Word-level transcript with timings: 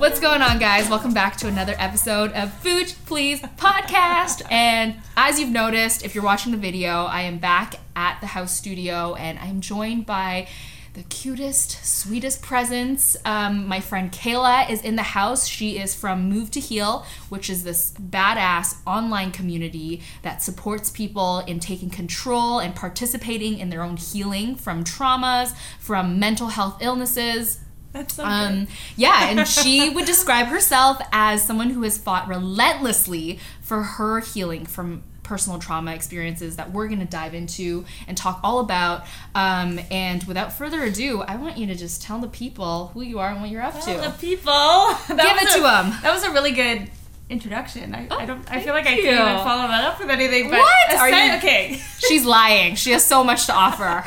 What's 0.00 0.18
going 0.18 0.40
on, 0.40 0.58
guys? 0.58 0.88
Welcome 0.88 1.12
back 1.12 1.36
to 1.36 1.46
another 1.46 1.74
episode 1.76 2.32
of 2.32 2.62
Booch 2.62 2.94
Please 3.04 3.42
Podcast. 3.42 4.40
And 4.50 4.96
as 5.14 5.38
you've 5.38 5.50
noticed, 5.50 6.06
if 6.06 6.14
you're 6.14 6.24
watching 6.24 6.52
the 6.52 6.58
video, 6.58 7.04
I 7.04 7.20
am 7.20 7.36
back 7.36 7.74
at 7.94 8.18
the 8.22 8.28
house 8.28 8.56
studio 8.56 9.14
and 9.16 9.38
I'm 9.38 9.60
joined 9.60 10.06
by 10.06 10.48
the 10.94 11.02
cutest, 11.02 11.84
sweetest 11.84 12.40
presence. 12.40 13.14
Um, 13.26 13.68
my 13.68 13.80
friend 13.80 14.10
Cayla 14.10 14.70
is 14.70 14.80
in 14.80 14.96
the 14.96 15.02
house. 15.02 15.46
She 15.46 15.78
is 15.78 15.94
from 15.94 16.30
Move 16.30 16.50
to 16.52 16.60
Heal, 16.60 17.04
which 17.28 17.50
is 17.50 17.62
this 17.62 17.92
badass 17.92 18.76
online 18.86 19.32
community 19.32 20.00
that 20.22 20.42
supports 20.42 20.88
people 20.88 21.40
in 21.40 21.60
taking 21.60 21.90
control 21.90 22.58
and 22.58 22.74
participating 22.74 23.58
in 23.58 23.68
their 23.68 23.82
own 23.82 23.98
healing 23.98 24.56
from 24.56 24.82
traumas, 24.82 25.54
from 25.78 26.18
mental 26.18 26.48
health 26.48 26.78
illnesses 26.80 27.58
That's 27.92 28.14
so 28.14 28.24
um, 28.24 28.68
yeah, 28.96 29.30
and 29.30 29.46
she 29.48 29.90
would 29.90 30.04
describe 30.06 30.46
herself 30.46 31.00
as 31.12 31.42
someone 31.44 31.70
who 31.70 31.82
has 31.82 31.98
fought 31.98 32.28
relentlessly 32.28 33.38
for 33.62 33.82
her 33.82 34.20
healing 34.20 34.64
from 34.66 35.02
personal 35.22 35.58
trauma 35.60 35.94
experiences 35.94 36.56
that 36.56 36.72
we're 36.72 36.88
going 36.88 36.98
to 36.98 37.04
dive 37.06 37.34
into 37.34 37.84
and 38.08 38.16
talk 38.16 38.40
all 38.42 38.58
about. 38.58 39.04
Um, 39.34 39.78
and 39.90 40.22
without 40.24 40.52
further 40.52 40.82
ado, 40.82 41.22
I 41.22 41.36
want 41.36 41.56
you 41.56 41.66
to 41.68 41.74
just 41.76 42.02
tell 42.02 42.18
the 42.18 42.26
people 42.28 42.88
who 42.94 43.02
you 43.02 43.20
are 43.20 43.30
and 43.30 43.40
what 43.40 43.48
you're 43.50 43.62
up 43.62 43.74
good. 43.74 43.82
to. 44.02 44.08
the 44.10 44.14
people. 44.18 44.50
That 44.52 45.08
Give 45.08 45.48
it 45.48 45.56
a- 45.56 45.62
them. 45.62 45.94
That 46.02 46.12
was 46.12 46.24
a 46.24 46.32
really 46.32 46.50
good 46.52 46.90
introduction. 47.28 47.94
I, 47.94 48.08
I 48.10 48.26
don't. 48.26 48.48
I 48.50 48.60
feel 48.60 48.72
like 48.74 48.86
I 48.86 48.94
can't 48.96 49.04
even 49.04 49.16
follow 49.44 49.68
that 49.68 49.84
up 49.84 50.00
with 50.00 50.10
anything. 50.10 50.50
But 50.50 50.58
What? 50.60 50.94
Are 50.96 51.08
you- 51.10 51.34
okay? 51.36 51.80
She's 51.98 52.24
lying. 52.24 52.74
She 52.74 52.90
has 52.90 53.04
so 53.06 53.22
much 53.22 53.46
to 53.46 53.52
offer 53.52 54.02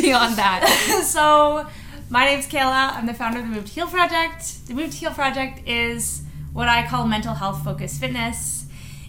beyond 0.00 0.36
that. 0.36 1.02
so, 1.04 1.66
my 2.10 2.24
name's 2.24 2.46
Cayla. 2.46 2.94
I'm 2.94 3.06
the 3.06 3.14
founder 3.14 3.38
of 3.38 3.44
the 3.44 3.50
Move 3.50 3.66
to 3.66 3.72
Heal 3.72 3.86
Project. 3.86 4.66
The 4.66 4.74
Move 4.74 4.90
to 4.90 4.96
Heal 4.96 5.10
Project 5.10 5.66
is 5.68 6.22
what 6.52 6.68
I 6.68 6.86
call 6.86 7.06
mental 7.06 7.34
health 7.34 7.62
focused 7.62 8.00
fitness. 8.00 8.66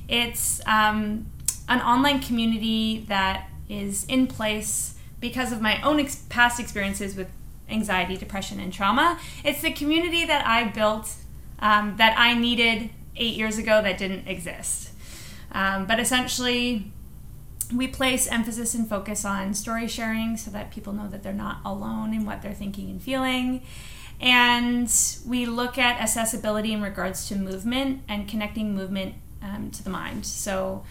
It's 0.09 0.59
um, 0.67 1.27
an 1.69 1.79
online 1.81 2.19
community 2.19 3.05
that 3.07 3.47
is 3.69 4.05
in 4.05 4.27
place 4.27 4.95
because 5.21 5.51
of 5.51 5.61
my 5.61 5.81
own 5.81 5.99
ex- 5.99 6.23
past 6.29 6.59
experiences 6.59 7.15
with 7.15 7.29
anxiety, 7.69 8.17
depression, 8.17 8.59
and 8.59 8.73
trauma. 8.73 9.19
It's 9.45 9.61
the 9.61 9.71
community 9.71 10.25
that 10.25 10.45
I 10.45 10.65
built 10.65 11.13
um, 11.59 11.95
that 11.97 12.15
I 12.17 12.33
needed 12.33 12.89
eight 13.15 13.35
years 13.35 13.57
ago 13.57 13.81
that 13.81 13.97
didn't 13.97 14.27
exist. 14.27 14.89
Um, 15.51 15.85
but 15.85 15.99
essentially, 15.99 16.91
we 17.73 17.87
place 17.87 18.27
emphasis 18.27 18.73
and 18.73 18.89
focus 18.89 19.23
on 19.25 19.53
story 19.53 19.87
sharing 19.87 20.37
so 20.37 20.49
that 20.51 20.71
people 20.71 20.93
know 20.93 21.07
that 21.07 21.21
they're 21.21 21.33
not 21.33 21.59
alone 21.63 22.13
in 22.13 22.25
what 22.25 22.41
they're 22.41 22.53
thinking 22.53 22.89
and 22.89 23.01
feeling. 23.01 23.61
And 24.19 24.91
we 25.25 25.45
look 25.45 25.77
at 25.77 26.01
accessibility 26.01 26.73
in 26.73 26.81
regards 26.81 27.27
to 27.29 27.35
movement 27.35 28.01
and 28.09 28.27
connecting 28.27 28.75
movement 28.75 29.15
um, 29.41 29.71
to 29.71 29.83
the 29.83 29.89
mind. 29.89 30.25
So, 30.25 30.83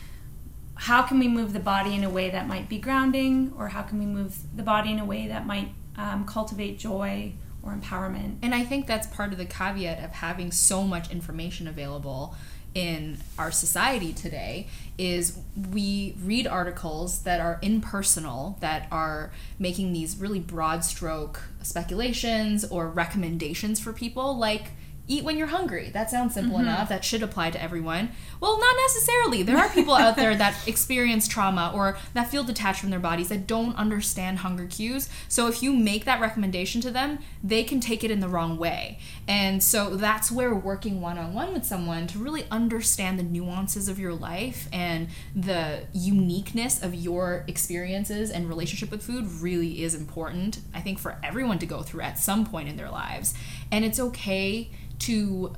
how 0.75 1.03
can 1.03 1.19
we 1.19 1.27
move 1.27 1.53
the 1.53 1.61
body 1.61 1.95
in 1.95 2.05
a 2.05 2.11
way 2.11 2.31
that 2.31 2.47
might 2.47 2.69
be 2.69 2.79
grounding, 2.79 3.53
or 3.59 3.69
how 3.69 3.83
can 3.83 3.99
we 3.99 4.07
move 4.07 4.39
the 4.57 4.63
body 4.63 4.93
in 4.93 5.01
a 5.01 5.05
way 5.05 5.27
that 5.27 5.45
might 5.45 5.71
um, 5.97 6.25
cultivate 6.25 6.79
joy 6.79 7.33
or 7.65 7.73
empowerment? 7.73 8.37
And 8.43 8.55
I 8.55 8.63
think 8.65 8.87
that's 8.87 9.09
part 9.09 9.33
of 9.33 9.39
the 9.39 9.45
caveat 9.45 10.03
of 10.03 10.13
having 10.13 10.53
so 10.53 10.85
much 10.85 11.11
information 11.11 11.67
available 11.67 12.37
in 12.75 13.19
our 13.39 13.51
society 13.51 14.13
today 14.13 14.67
is 14.97 15.39
we 15.73 16.15
read 16.23 16.47
articles 16.47 17.23
that 17.23 17.41
are 17.41 17.59
impersonal 17.63 18.57
that 18.61 18.87
are 18.91 19.33
making 19.59 19.93
these 19.93 20.17
really 20.17 20.41
broad 20.41 20.85
stroke 20.85 21.43
speculations 21.63 22.65
or 22.65 22.89
recommendations 22.89 23.79
for 23.79 23.93
people 23.93 24.37
like 24.37 24.73
eat 25.09 25.25
when 25.25 25.37
you're 25.37 25.49
hungry. 25.49 25.91
That 25.91 26.11
sounds 26.11 26.35
simple 26.35 26.59
mm-hmm. 26.59 26.69
enough. 26.69 26.89
That 26.89 27.05
should 27.05 27.23
apply 27.23 27.51
to 27.51 27.63
everyone. 27.63 28.11
Well 28.41 28.59
not 28.61 28.77
necessarily. 28.77 29.43
There 29.43 29.59
are 29.59 29.69
people 29.69 29.95
out 29.95 30.17
there 30.17 30.37
that 30.37 30.57
experience 30.69 31.27
trauma 31.27 31.73
or 31.75 31.99
that 32.15 32.31
feel 32.31 32.45
detached 32.45 32.81
from 32.81 32.91
their 32.91 32.99
bodies 32.99 33.29
that 33.29 33.47
don't 33.47 33.77
understand 33.77 34.39
hunger 34.39 34.67
cues. 34.67 35.09
So 35.29 35.49
if 35.49 35.63
you 35.63 35.73
make 35.73 36.05
that 36.05 36.21
recommendation 36.21 36.81
to 36.83 36.91
them 36.91 37.19
they 37.43 37.65
can 37.65 37.81
take 37.81 38.05
it 38.05 38.11
in 38.11 38.21
the 38.21 38.29
wrong 38.29 38.59
way. 38.59 38.99
And 39.27 39.63
so 39.63 39.97
that's 39.97 40.31
where 40.31 40.55
working 40.55 41.01
one-on-one 41.01 41.53
with 41.53 41.65
someone 41.65 42.07
to 42.09 42.19
really 42.19 42.45
understand 42.51 43.19
the 43.19 43.23
nuances 43.23 43.89
of 43.89 43.99
your 43.99 44.15
life 44.15 44.69
and 44.73 45.09
the 45.35 45.85
uniqueness 45.93 46.83
of 46.83 46.95
your 46.95 47.45
experiences 47.47 48.31
and 48.31 48.49
relationship 48.49 48.91
with 48.91 49.03
food 49.03 49.27
really 49.41 49.83
is 49.83 49.95
important 49.95 50.61
i 50.75 50.81
think 50.81 50.99
for 50.99 51.19
everyone 51.23 51.59
to 51.59 51.67
go 51.67 51.83
through 51.83 52.01
at 52.01 52.19
some 52.19 52.45
point 52.47 52.69
in 52.69 52.77
their 52.77 52.91
lives. 52.91 53.35
And 53.71 53.85
it's 53.85 54.01
okay 54.01 54.71
to 55.01 55.55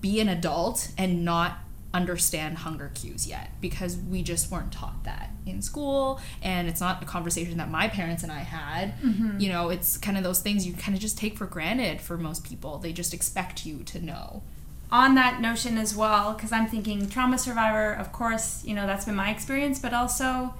be 0.00 0.20
an 0.20 0.28
adult 0.28 0.90
and 0.96 1.24
not 1.24 1.58
understand 1.92 2.58
hunger 2.58 2.90
cues 2.94 3.26
yet 3.26 3.50
because 3.60 3.96
we 3.96 4.20
just 4.22 4.50
weren't 4.50 4.72
taught 4.72 5.04
that 5.04 5.30
in 5.46 5.62
school 5.62 6.20
and 6.42 6.66
it's 6.66 6.80
not 6.80 7.00
a 7.00 7.06
conversation 7.06 7.56
that 7.58 7.70
my 7.70 7.86
parents 7.86 8.24
and 8.24 8.32
I 8.32 8.40
had. 8.40 8.98
Mm-hmm. 9.00 9.38
You 9.38 9.48
know, 9.50 9.70
it's 9.70 9.96
kind 9.96 10.16
of 10.18 10.24
those 10.24 10.40
things 10.40 10.66
you 10.66 10.72
kind 10.72 10.96
of 10.96 11.00
just 11.00 11.16
take 11.16 11.38
for 11.38 11.46
granted 11.46 12.00
for 12.00 12.16
most 12.18 12.42
people. 12.42 12.78
They 12.78 12.92
just 12.92 13.14
expect 13.14 13.64
you 13.64 13.84
to 13.84 14.04
know. 14.04 14.42
on 14.94 15.16
that 15.16 15.40
notion 15.40 15.76
as 15.76 15.96
well, 15.96 16.34
because 16.34 16.52
I'm 16.52 16.68
thinking 16.68 17.08
trauma 17.08 17.36
survivor, 17.36 17.92
of 17.92 18.12
course, 18.12 18.64
you 18.64 18.74
know, 18.74 18.86
that's 18.86 19.04
been 19.04 19.16
my 19.16 19.30
experience, 19.30 19.80
but 19.80 19.92
also 19.92 20.54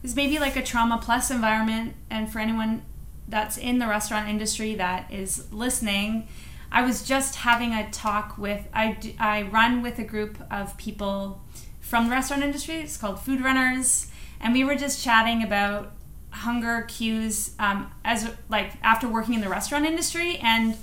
there's 0.00 0.16
maybe 0.16 0.38
like 0.38 0.56
a 0.56 0.62
trauma 0.62 0.98
plus 1.02 1.30
environment. 1.30 1.94
And 2.08 2.32
for 2.32 2.38
anyone 2.38 2.82
that's 3.28 3.58
in 3.58 3.78
the 3.78 3.86
restaurant 3.86 4.30
industry 4.30 4.74
that 4.76 5.12
is 5.12 5.52
listening, 5.52 6.26
I 6.70 6.82
was 6.82 7.02
just 7.02 7.36
having 7.36 7.72
a 7.72 7.90
talk 7.90 8.36
with, 8.38 8.66
I, 8.74 9.14
I 9.18 9.42
run 9.42 9.82
with 9.82 9.98
a 9.98 10.04
group 10.04 10.38
of 10.50 10.76
people 10.76 11.42
from 11.80 12.06
the 12.06 12.10
restaurant 12.10 12.42
industry. 12.42 12.76
It's 12.76 12.96
called 12.96 13.20
Food 13.20 13.42
Runners. 13.42 14.10
And 14.40 14.52
we 14.52 14.64
were 14.64 14.76
just 14.76 15.02
chatting 15.02 15.42
about 15.42 15.92
hunger 16.36 16.82
cues 16.82 17.52
um, 17.58 17.90
as 18.04 18.30
like 18.48 18.72
after 18.82 19.08
working 19.08 19.34
in 19.34 19.40
the 19.40 19.48
restaurant 19.48 19.86
industry 19.86 20.36
and 20.42 20.76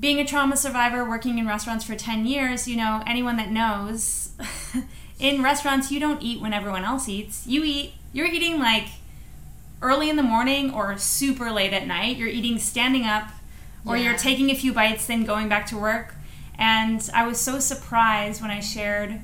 being 0.00 0.18
a 0.18 0.24
trauma 0.24 0.56
survivor 0.56 1.04
working 1.04 1.38
in 1.38 1.46
restaurants 1.46 1.84
for 1.84 1.94
10 1.94 2.24
years 2.24 2.66
you 2.66 2.76
know 2.76 3.02
anyone 3.06 3.36
that 3.36 3.50
knows 3.50 4.30
in 5.18 5.42
restaurants 5.42 5.90
you 5.90 6.00
don't 6.00 6.22
eat 6.22 6.40
when 6.40 6.54
everyone 6.54 6.84
else 6.84 7.06
eats 7.06 7.46
you 7.46 7.62
eat 7.64 7.92
you're 8.14 8.26
eating 8.26 8.58
like 8.58 8.86
early 9.82 10.08
in 10.08 10.16
the 10.16 10.22
morning 10.22 10.72
or 10.72 10.96
super 10.96 11.50
late 11.50 11.74
at 11.74 11.86
night 11.86 12.16
you're 12.16 12.28
eating 12.28 12.58
standing 12.58 13.04
up 13.04 13.28
or 13.86 13.96
Yeah. 13.96 14.04
you're 14.10 14.18
taking 14.18 14.50
a 14.50 14.54
few 14.54 14.72
bites 14.72 15.06
then 15.06 15.24
going 15.24 15.48
back 15.48 15.66
to 15.66 15.76
work. 15.78 16.14
And 16.58 17.08
i 17.14 17.24
was 17.26 17.38
so 17.40 17.60
surprised 17.60 18.42
when 18.42 18.50
i 18.50 18.58
shared 18.60 19.20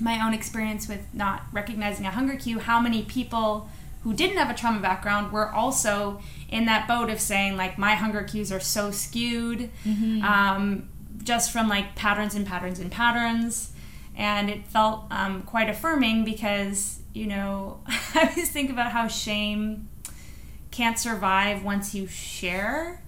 my 0.00 0.24
own 0.24 0.34
experience 0.34 0.88
with 0.88 1.00
not 1.14 1.42
recognizing 1.52 2.04
a 2.04 2.10
hunger 2.10 2.36
cue 2.36 2.58
how 2.58 2.80
many 2.80 3.02
people 3.02 3.68
who 4.02 4.12
didn't 4.12 4.36
have 4.36 4.50
a 4.50 4.54
trauma 4.54 4.80
background 4.80 5.32
were 5.32 5.50
also 5.50 6.20
in 6.50 6.66
that 6.66 6.86
boat 6.86 7.08
of 7.08 7.18
saying 7.20 7.56
like 7.56 7.78
my 7.78 7.94
hunger 7.94 8.22
cues 8.22 8.52
are 8.52 8.60
so 8.60 8.90
skewed 8.90 9.70
um, 10.22 10.88
just 11.22 11.50
from 11.52 11.68
like 11.68 11.94
patterns 11.94 12.34
and 12.34 12.46
patterns 12.46 12.78
and 12.78 12.90
patterns. 12.92 13.72
And 14.16 14.50
it 14.50 14.66
felt 14.66 15.06
um, 15.10 15.42
quite 15.42 15.70
affirming 15.70 16.24
because 16.24 17.00
you 17.14 17.26
know 17.26 17.80
i 18.14 18.28
always 18.28 18.50
think 18.50 18.68
about 18.70 18.92
how 18.92 19.08
shame 19.08 19.88
can't 20.70 20.98
survive 20.98 21.64
once 21.64 21.94
you 21.94 22.06
share 22.06 23.00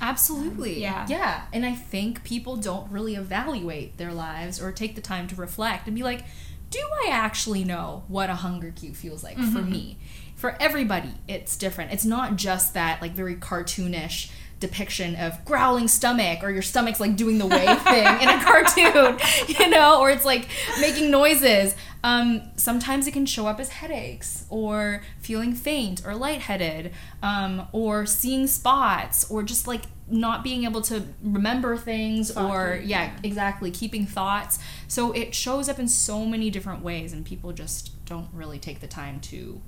Absolutely. 0.00 0.80
Yeah. 0.80 1.06
Yeah. 1.08 1.42
And 1.52 1.64
I 1.64 1.74
think 1.74 2.24
people 2.24 2.56
don't 2.56 2.90
really 2.90 3.14
evaluate 3.14 3.96
their 3.96 4.12
lives 4.12 4.60
or 4.60 4.72
take 4.72 4.94
the 4.94 5.00
time 5.00 5.28
to 5.28 5.36
reflect 5.36 5.86
and 5.86 5.96
be 5.96 6.02
like, 6.02 6.24
do 6.70 6.80
I 7.04 7.08
actually 7.10 7.64
know 7.64 8.04
what 8.08 8.28
a 8.28 8.34
hunger 8.34 8.72
cue 8.74 8.92
feels 8.92 9.22
like 9.22 9.36
for 9.36 9.60
mm-hmm. 9.60 9.70
me? 9.70 9.98
For 10.34 10.56
everybody, 10.60 11.14
it's 11.26 11.56
different. 11.56 11.92
It's 11.92 12.04
not 12.04 12.36
just 12.36 12.74
that 12.74 13.00
like 13.00 13.12
very 13.12 13.36
cartoonish 13.36 14.30
depiction 14.58 15.14
of 15.16 15.44
growling 15.44 15.86
stomach 15.86 16.42
or 16.42 16.50
your 16.50 16.62
stomach's 16.62 16.98
like 16.98 17.14
doing 17.16 17.38
the 17.38 17.46
wave 17.46 17.82
thing 17.82 18.06
in 18.20 18.28
a 18.28 18.42
cartoon, 18.42 19.18
you 19.48 19.68
know, 19.68 20.00
or 20.00 20.10
it's 20.10 20.24
like 20.24 20.48
making 20.80 21.10
noises. 21.10 21.74
Um, 22.02 22.42
sometimes 22.56 23.06
it 23.06 23.12
can 23.12 23.26
show 23.26 23.46
up 23.46 23.60
as 23.60 23.68
headaches 23.68 24.46
or 24.48 25.02
feeling 25.20 25.54
faint 25.54 26.06
or 26.06 26.14
lightheaded 26.14 26.92
um, 27.22 27.66
or 27.72 28.06
seeing 28.06 28.46
spots 28.46 29.30
or 29.30 29.42
just 29.42 29.66
like 29.66 29.82
not 30.08 30.44
being 30.44 30.64
able 30.64 30.80
to 30.82 31.02
remember 31.20 31.76
things 31.76 32.30
or 32.30 32.76
Foggy, 32.76 32.86
yeah, 32.86 33.16
exactly 33.24 33.70
keeping 33.70 34.06
thoughts. 34.06 34.58
So 34.88 35.12
it 35.12 35.34
shows 35.34 35.68
up 35.68 35.78
in 35.78 35.88
so 35.88 36.24
many 36.24 36.48
different 36.50 36.82
ways 36.82 37.12
and 37.12 37.26
people 37.26 37.52
just 37.52 38.04
don't 38.06 38.28
really 38.32 38.58
take 38.58 38.80
the 38.80 38.86
time 38.86 39.20
to 39.20 39.60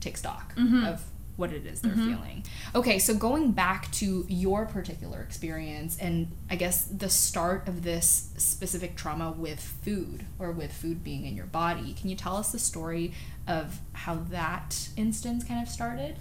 take 0.00 0.16
stock 0.16 0.52
of 0.86 1.04
what 1.36 1.52
it 1.52 1.66
is 1.66 1.80
they're 1.80 1.92
mm-hmm. 1.92 2.14
feeling. 2.14 2.44
Okay 2.74 2.98
so 2.98 3.14
going 3.14 3.52
back 3.52 3.90
to 3.92 4.24
your 4.28 4.66
particular 4.66 5.20
experience 5.20 5.98
and 5.98 6.30
i 6.50 6.56
guess 6.56 6.84
the 6.84 7.08
start 7.08 7.66
of 7.68 7.82
this 7.82 8.30
specific 8.36 8.96
trauma 8.96 9.32
with 9.32 9.60
food 9.60 10.24
or 10.38 10.52
with 10.52 10.72
food 10.72 11.02
being 11.02 11.26
in 11.26 11.34
your 11.34 11.46
body 11.46 11.94
can 11.94 12.08
you 12.08 12.16
tell 12.16 12.36
us 12.36 12.52
the 12.52 12.58
story 12.58 13.12
of 13.46 13.80
how 13.92 14.16
that 14.30 14.88
instance 14.96 15.44
kind 15.44 15.62
of 15.62 15.68
started? 15.68 16.16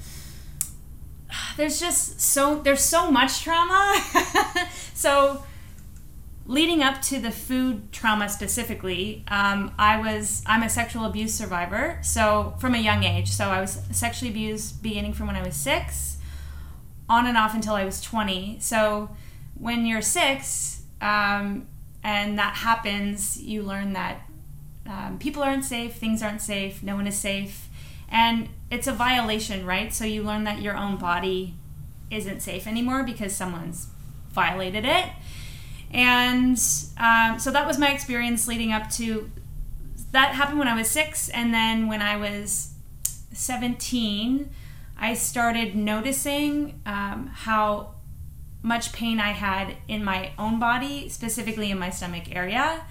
There's 1.58 1.80
just 1.80 2.20
so 2.20 2.62
there's 2.62 2.82
so 2.82 3.10
much 3.10 3.44
trauma. 3.44 4.02
so 4.94 5.44
leading 6.46 6.84
up 6.84 7.02
to 7.02 7.20
the 7.20 7.32
food 7.32 7.92
trauma 7.92 8.28
specifically, 8.28 9.24
um, 9.28 9.74
I 9.78 10.00
was 10.00 10.44
I'm 10.46 10.64
a 10.64 10.70
sexual 10.70 11.06
abuse 11.06 11.34
survivor. 11.34 12.00
So 12.02 12.56
from 12.60 12.76
a 12.76 12.80
young 12.80 13.04
age, 13.04 13.30
so 13.30 13.46
I 13.46 13.62
was 13.62 13.82
sexually 13.92 14.30
abused 14.30 14.84
beginning 14.84 15.14
from 15.14 15.28
when 15.28 15.36
I 15.36 15.44
was 15.44 15.56
six, 15.56 16.18
on 17.10 17.28
and 17.28 17.38
off 17.38 17.54
until 17.54 17.76
I 17.76 17.86
was 17.86 18.02
twenty. 18.02 18.58
So 18.60 19.10
when 19.56 19.86
you're 19.86 20.02
six, 20.02 20.84
um, 21.02 21.68
and 22.04 22.38
that 22.38 22.56
happens, 22.56 23.42
you 23.42 23.64
learn 23.64 23.94
that 23.94 24.28
um, 24.86 25.18
people 25.20 25.42
aren't 25.42 25.64
safe, 25.64 25.96
things 25.96 26.22
aren't 26.22 26.42
safe, 26.42 26.84
no 26.84 26.96
one 26.96 27.08
is 27.08 27.18
safe, 27.18 27.70
and 28.10 28.50
it's 28.70 28.88
a 28.88 28.92
violation, 28.92 29.66
right? 29.66 29.94
So 29.94 30.04
you 30.04 30.24
learn 30.24 30.44
that 30.44 30.62
your 30.62 30.76
own 30.76 30.98
body 30.98 31.56
isn't 32.12 32.42
safe 32.42 32.68
anymore 32.68 33.04
because 33.04 33.34
someone's 33.34 33.88
violated 34.32 34.84
it. 34.84 35.06
And 35.94 36.60
um, 36.98 37.40
so 37.40 37.52
that 37.52 37.68
was 37.68 37.78
my 37.78 37.92
experience 37.92 38.48
leading 38.48 38.72
up 38.72 38.90
to 38.92 39.30
that 40.12 40.34
happened 40.34 40.60
when 40.60 40.68
I 40.68 40.76
was 40.76 40.90
six. 40.90 41.30
And 41.30 41.54
then 41.54 41.88
when 41.88 42.02
I 42.02 42.18
was 42.18 42.74
17, 43.34 44.50
I 44.98 45.14
started 45.14 45.76
noticing 45.76 46.82
um, 46.86 47.28
how 47.34 47.96
much 48.62 48.94
pain 48.94 49.20
I 49.20 49.32
had 49.32 49.76
in 49.88 50.04
my 50.04 50.32
own 50.40 50.60
body, 50.60 51.10
specifically 51.10 51.70
in 51.70 51.78
my 51.78 51.90
stomach 51.90 52.34
area. 52.34 52.86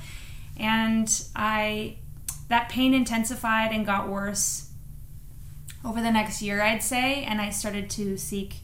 And 0.56 1.24
I 1.34 1.96
that 2.48 2.68
pain 2.68 2.92
intensified 2.92 3.72
and 3.72 3.86
got 3.86 4.08
worse 4.08 4.70
over 5.84 6.00
the 6.02 6.10
next 6.10 6.42
year, 6.42 6.60
I'd 6.62 6.82
say, 6.82 7.24
and 7.24 7.40
I 7.40 7.50
started 7.50 7.88
to 7.90 8.16
seek 8.18 8.56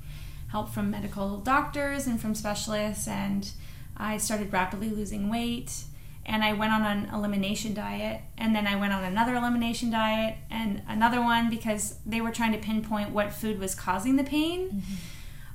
help 0.49 0.69
from 0.69 0.91
medical 0.91 1.39
doctors 1.39 2.07
and 2.07 2.21
from 2.21 2.35
specialists 2.35 3.09
and 3.09 3.51
I 3.99 4.19
started 4.19 4.53
rapidly 4.53 4.91
losing 4.91 5.29
weight 5.29 5.85
and 6.25 6.45
I 6.45 6.53
went 6.53 6.73
on 6.73 6.83
an 6.83 7.09
elimination 7.13 7.73
diet 7.73 8.21
and 8.37 8.55
then 8.55 8.67
I 8.67 8.77
went 8.77 8.93
on 8.93 9.03
another 9.03 9.35
elimination 9.35 9.91
diet 9.91 10.37
and 10.51 10.83
another 10.87 11.23
one 11.23 11.49
because 11.49 11.99
they 12.05 12.21
were 12.21 12.31
trying 12.31 12.53
to 12.53 12.59
pinpoint 12.59 13.11
what 13.11 13.33
food 13.33 13.59
was 13.59 13.75
causing 13.75 14.17
the 14.17 14.25
pain. 14.25 14.69
Mm-hmm. 14.69 14.95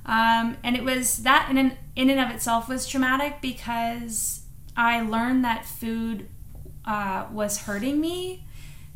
Um, 0.06 0.58
and 0.62 0.76
it 0.76 0.84
was 0.84 1.18
that 1.18 1.48
in, 1.48 1.56
an, 1.56 1.78
in 1.96 2.10
and 2.10 2.20
of 2.20 2.30
itself 2.30 2.68
was 2.68 2.86
traumatic 2.86 3.40
because 3.40 4.42
I 4.76 5.00
learned 5.00 5.44
that 5.44 5.64
food 5.64 6.28
uh, 6.84 7.26
was 7.32 7.62
hurting 7.62 8.00
me. 8.00 8.44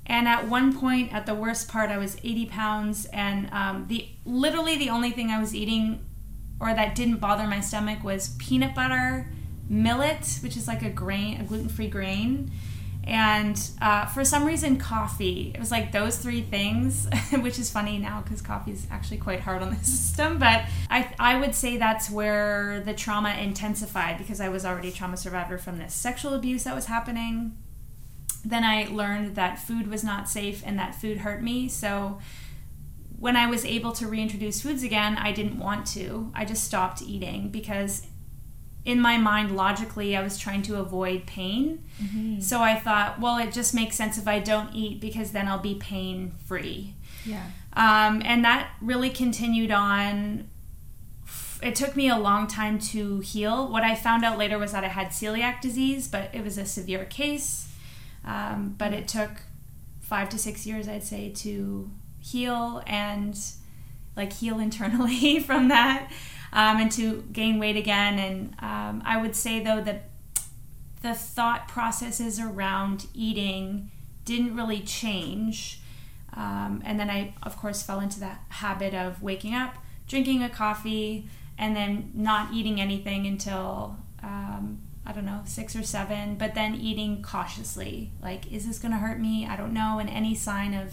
And 0.04 0.26
at 0.26 0.48
one 0.48 0.76
point, 0.76 1.12
at 1.12 1.26
the 1.26 1.34
worst 1.34 1.68
part, 1.68 1.90
I 1.90 1.98
was 1.98 2.16
80 2.24 2.46
pounds, 2.46 3.04
and 3.12 3.50
um, 3.52 3.84
the 3.88 4.08
literally 4.24 4.78
the 4.78 4.88
only 4.88 5.10
thing 5.10 5.28
I 5.28 5.38
was 5.38 5.54
eating, 5.54 6.02
or 6.58 6.72
that 6.72 6.94
didn't 6.94 7.18
bother 7.18 7.46
my 7.46 7.60
stomach, 7.60 8.02
was 8.02 8.34
peanut 8.38 8.74
butter 8.74 9.30
millet, 9.68 10.38
which 10.42 10.56
is 10.56 10.66
like 10.66 10.82
a 10.82 10.90
grain, 10.90 11.40
a 11.40 11.44
gluten 11.44 11.68
free 11.68 11.88
grain, 11.88 12.50
and 13.08 13.70
uh, 13.80 14.04
for 14.04 14.22
some 14.22 14.44
reason, 14.44 14.76
coffee. 14.76 15.52
It 15.54 15.58
was 15.58 15.70
like 15.70 15.92
those 15.92 16.18
three 16.18 16.42
things, 16.42 17.08
which 17.40 17.58
is 17.58 17.70
funny 17.70 17.96
now 17.96 18.20
because 18.20 18.42
coffee 18.42 18.72
is 18.72 18.86
actually 18.90 19.16
quite 19.16 19.40
hard 19.40 19.62
on 19.62 19.70
the 19.70 19.76
system. 19.82 20.38
But 20.38 20.66
I, 20.90 21.10
I 21.18 21.40
would 21.40 21.54
say 21.54 21.78
that's 21.78 22.10
where 22.10 22.80
the 22.84 22.92
trauma 22.92 23.30
intensified 23.30 24.18
because 24.18 24.42
I 24.42 24.50
was 24.50 24.66
already 24.66 24.88
a 24.88 24.92
trauma 24.92 25.16
survivor 25.16 25.56
from 25.56 25.78
this 25.78 25.94
sexual 25.94 26.34
abuse 26.34 26.64
that 26.64 26.74
was 26.74 26.84
happening. 26.84 27.56
Then 28.44 28.62
I 28.62 28.88
learned 28.92 29.36
that 29.36 29.58
food 29.58 29.88
was 29.88 30.04
not 30.04 30.28
safe 30.28 30.62
and 30.66 30.78
that 30.78 30.94
food 30.94 31.18
hurt 31.18 31.42
me. 31.42 31.66
So 31.68 32.18
when 33.18 33.36
I 33.36 33.46
was 33.46 33.64
able 33.64 33.92
to 33.92 34.06
reintroduce 34.06 34.60
foods 34.60 34.82
again, 34.82 35.16
I 35.16 35.32
didn't 35.32 35.58
want 35.58 35.86
to. 35.88 36.30
I 36.34 36.44
just 36.44 36.62
stopped 36.62 37.00
eating 37.00 37.48
because 37.48 38.06
in 38.84 39.00
my 39.00 39.18
mind 39.18 39.54
logically 39.54 40.16
i 40.16 40.22
was 40.22 40.38
trying 40.38 40.62
to 40.62 40.76
avoid 40.76 41.26
pain. 41.26 41.84
Mm-hmm. 42.02 42.40
so 42.40 42.60
i 42.60 42.74
thought 42.74 43.20
well 43.20 43.38
it 43.38 43.52
just 43.52 43.74
makes 43.74 43.96
sense 43.96 44.16
if 44.18 44.26
i 44.28 44.38
don't 44.38 44.74
eat 44.74 45.00
because 45.00 45.32
then 45.32 45.48
i'll 45.48 45.58
be 45.58 45.74
pain 45.74 46.32
free 46.46 46.94
yeah. 47.24 47.44
Um, 47.74 48.22
and 48.24 48.44
that 48.44 48.70
really 48.80 49.10
continued 49.10 49.70
on. 49.70 50.48
It 51.62 51.74
took 51.74 51.96
me 51.96 52.08
a 52.08 52.16
long 52.16 52.46
time 52.46 52.78
to 52.78 53.20
heal. 53.20 53.68
What 53.70 53.82
i 53.82 53.94
found 53.94 54.24
out 54.24 54.38
later 54.38 54.58
was 54.58 54.72
that 54.72 54.84
i 54.84 54.88
had 54.88 55.08
celiac 55.08 55.60
disease 55.60 56.08
but 56.08 56.30
it 56.32 56.44
was 56.44 56.56
a 56.58 56.64
severe 56.64 57.04
case. 57.04 57.72
Um, 58.24 58.74
but 58.78 58.92
it 58.92 59.08
took 59.08 59.30
five 60.00 60.30
to 60.30 60.38
six 60.38 60.66
years 60.66 60.88
i'd 60.88 61.04
say 61.04 61.28
to 61.30 61.90
heal 62.18 62.82
and 62.86 63.38
like 64.16 64.32
heal 64.32 64.58
internally 64.58 65.38
from 65.48 65.68
that 65.68 66.10
um, 66.52 66.78
and 66.78 66.92
to 66.92 67.24
gain 67.32 67.58
weight 67.58 67.76
again. 67.76 68.18
And 68.18 68.54
um, 68.60 69.02
I 69.04 69.20
would 69.20 69.36
say 69.36 69.62
though 69.62 69.80
that 69.82 70.10
the 71.02 71.14
thought 71.14 71.68
processes 71.68 72.40
around 72.40 73.06
eating 73.14 73.90
didn't 74.24 74.56
really 74.56 74.80
change. 74.80 75.80
Um, 76.34 76.82
and 76.84 77.00
then 77.00 77.08
I, 77.10 77.34
of 77.42 77.56
course, 77.56 77.82
fell 77.82 78.00
into 78.00 78.20
that 78.20 78.42
habit 78.48 78.94
of 78.94 79.22
waking 79.22 79.54
up, 79.54 79.76
drinking 80.06 80.42
a 80.42 80.48
coffee, 80.48 81.28
and 81.56 81.74
then 81.74 82.10
not 82.14 82.52
eating 82.52 82.80
anything 82.80 83.26
until 83.26 83.96
um, 84.22 84.80
I 85.08 85.12
don't 85.12 85.24
know, 85.24 85.40
six 85.46 85.74
or 85.74 85.82
seven, 85.82 86.34
but 86.34 86.54
then 86.54 86.74
eating 86.74 87.22
cautiously. 87.22 88.12
Like, 88.22 88.52
is 88.52 88.66
this 88.66 88.78
going 88.78 88.92
to 88.92 88.98
hurt 88.98 89.18
me? 89.18 89.46
I 89.46 89.56
don't 89.56 89.72
know. 89.72 89.98
And 89.98 90.10
any 90.10 90.34
sign 90.34 90.74
of 90.74 90.92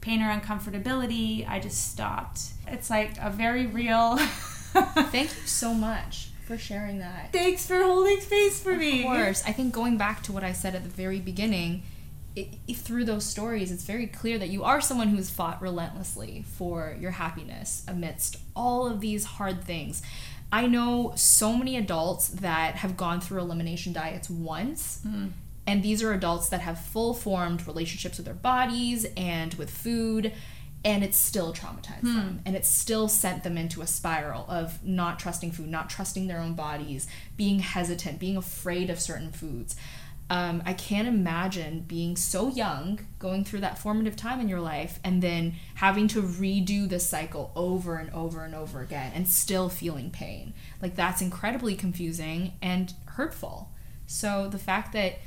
pain 0.00 0.22
or 0.22 0.30
uncomfortability, 0.30 1.46
I 1.48 1.58
just 1.58 1.90
stopped. 1.90 2.42
It's 2.68 2.90
like 2.90 3.16
a 3.20 3.28
very 3.28 3.66
real 3.66 4.20
Thank 5.10 5.30
you 5.30 5.46
so 5.46 5.72
much 5.74 6.28
for 6.46 6.56
sharing 6.56 6.98
that. 7.00 7.32
Thanks 7.32 7.66
for 7.66 7.82
holding 7.82 8.20
space 8.20 8.62
for 8.62 8.72
of 8.72 8.78
me. 8.78 9.00
Of 9.00 9.06
course. 9.06 9.42
I 9.46 9.52
think 9.52 9.72
going 9.72 9.96
back 9.96 10.22
to 10.24 10.32
what 10.32 10.44
I 10.44 10.52
said 10.52 10.74
at 10.74 10.84
the 10.84 10.88
very 10.88 11.18
beginning, 11.18 11.82
it, 12.34 12.48
it, 12.68 12.76
through 12.76 13.04
those 13.04 13.24
stories, 13.24 13.72
it's 13.72 13.84
very 13.84 14.06
clear 14.06 14.38
that 14.38 14.48
you 14.48 14.62
are 14.62 14.80
someone 14.80 15.08
who's 15.08 15.30
fought 15.30 15.60
relentlessly 15.60 16.44
for 16.56 16.96
your 17.00 17.12
happiness 17.12 17.84
amidst 17.88 18.36
all 18.54 18.86
of 18.86 19.00
these 19.00 19.24
hard 19.24 19.64
things. 19.64 20.02
I 20.52 20.66
know 20.66 21.12
so 21.16 21.56
many 21.56 21.76
adults 21.76 22.28
that 22.28 22.76
have 22.76 22.96
gone 22.96 23.20
through 23.20 23.40
elimination 23.40 23.92
diets 23.92 24.30
once. 24.30 25.00
Mm. 25.06 25.30
And 25.66 25.82
these 25.82 26.02
are 26.02 26.12
adults 26.12 26.48
that 26.50 26.60
have 26.60 26.80
full 26.80 27.12
formed 27.12 27.66
relationships 27.66 28.18
with 28.18 28.26
their 28.26 28.34
bodies 28.34 29.04
and 29.16 29.52
with 29.54 29.68
food 29.70 30.32
and 30.86 31.02
it's 31.02 31.18
still 31.18 31.52
traumatized 31.52 32.02
hmm. 32.02 32.14
them. 32.14 32.40
And 32.46 32.54
it 32.54 32.64
still 32.64 33.08
sent 33.08 33.42
them 33.42 33.58
into 33.58 33.82
a 33.82 33.86
spiral 33.88 34.46
of 34.48 34.82
not 34.84 35.18
trusting 35.18 35.50
food 35.50 35.68
not 35.68 35.90
trusting 35.90 36.28
their 36.28 36.38
own 36.38 36.54
bodies 36.54 37.08
being 37.36 37.58
hesitant 37.58 38.20
being 38.20 38.36
afraid 38.36 38.88
of 38.88 39.00
certain 39.00 39.32
foods. 39.32 39.76
Um, 40.28 40.60
i 40.66 40.72
can't 40.72 41.06
imagine 41.06 41.84
being 41.86 42.16
so 42.16 42.48
young 42.48 42.98
going 43.20 43.44
through 43.44 43.60
that 43.60 43.78
formative 43.78 44.16
time 44.16 44.40
in 44.40 44.48
your 44.48 44.60
life 44.60 44.98
and 45.04 45.22
then 45.22 45.54
having 45.76 46.08
to 46.08 46.20
redo 46.20 46.88
the 46.88 46.98
cycle 46.98 47.52
over 47.54 47.94
and 47.94 48.12
over 48.12 48.44
and 48.44 48.52
over 48.52 48.80
again 48.80 49.12
and 49.14 49.28
still 49.28 49.68
feeling 49.68 50.10
pain. 50.10 50.54
Like 50.80 50.94
that's 50.94 51.20
incredibly 51.20 51.74
confusing 51.74 52.54
and 52.62 52.92
hurtful. 53.06 53.70
So 54.06 54.48
the 54.48 54.58
fact 54.58 54.92
that 54.92 55.18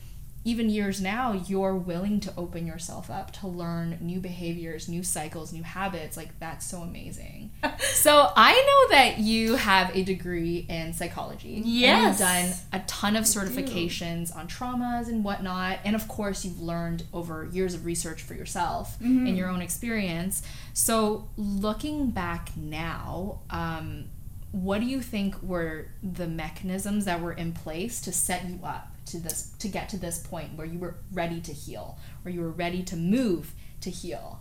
even 0.46 0.70
years 0.70 1.02
now, 1.02 1.34
you're 1.34 1.76
willing 1.76 2.22
to 2.22 2.34
open 2.38 2.66
yourself 2.66 3.12
up 3.12 3.32
to 3.34 3.48
learn 3.48 3.98
new 4.00 4.22
behaviors, 4.22 4.88
new 4.88 5.04
cycles, 5.04 5.52
new 5.52 5.64
habits. 5.64 6.16
Like, 6.16 6.40
that's 6.40 6.66
so 6.66 6.82
amazing. 6.82 7.52
so, 7.80 8.32
I 8.36 8.54
know 8.54 8.96
that 8.96 9.20
you 9.20 9.56
have 9.56 9.94
a 9.94 10.04
degree 10.04 10.66
in 10.70 10.94
psychology. 10.94 11.62
Yes. 11.66 12.20
you've 12.20 12.28
done 12.28 12.82
a 12.82 12.86
ton 12.88 13.18
of 13.18 13.26
certifications 13.26 14.34
on 14.34 14.48
traumas 14.48 15.10
and 15.10 15.26
whatnot. 15.26 15.80
And 15.84 15.94
of 15.94 16.08
course, 16.08 16.46
you've 16.46 16.62
learned 16.62 17.04
over 17.14 17.50
years 17.52 17.74
of 17.74 17.86
research 17.86 18.22
for 18.22 18.34
yourself 18.34 18.98
mm-hmm. 19.00 19.28
in 19.28 19.36
your 19.36 19.50
own 19.50 19.62
experience. 19.62 20.42
So, 20.74 21.28
looking 21.36 22.12
back 22.12 22.56
now, 22.56 23.42
um, 23.50 24.06
what 24.52 24.80
do 24.80 24.86
you 24.86 25.02
think 25.02 25.42
were 25.44 25.88
the 26.02 26.28
mechanisms 26.28 27.06
that 27.06 27.22
were 27.22 27.34
in 27.34 27.52
place 27.52 28.02
to 28.02 28.12
set 28.12 28.46
you 28.46 28.60
up 28.64 28.96
to 29.10 29.20
this 29.20 29.54
to 29.60 29.68
get 29.68 29.90
to 29.90 29.98
this 29.98 30.20
point 30.20 30.56
where 30.56 30.68
you 30.68 30.80
were 30.80 30.96
ready 31.12 31.42
to 31.42 31.54
heal 31.54 31.98
or 32.24 32.32
you 32.32 32.42
were 32.42 32.52
ready 32.52 32.84
to 32.84 32.96
move 32.96 33.54
to 33.82 33.90
heal 33.90 34.40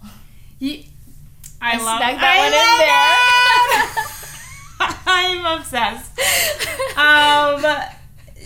you, 0.58 0.82
I, 1.60 1.74
I 1.74 1.82
love 1.82 2.00
that 2.00 2.14
I'm 5.06 5.58
obsessed. 5.58 6.18
Um, 6.96 7.62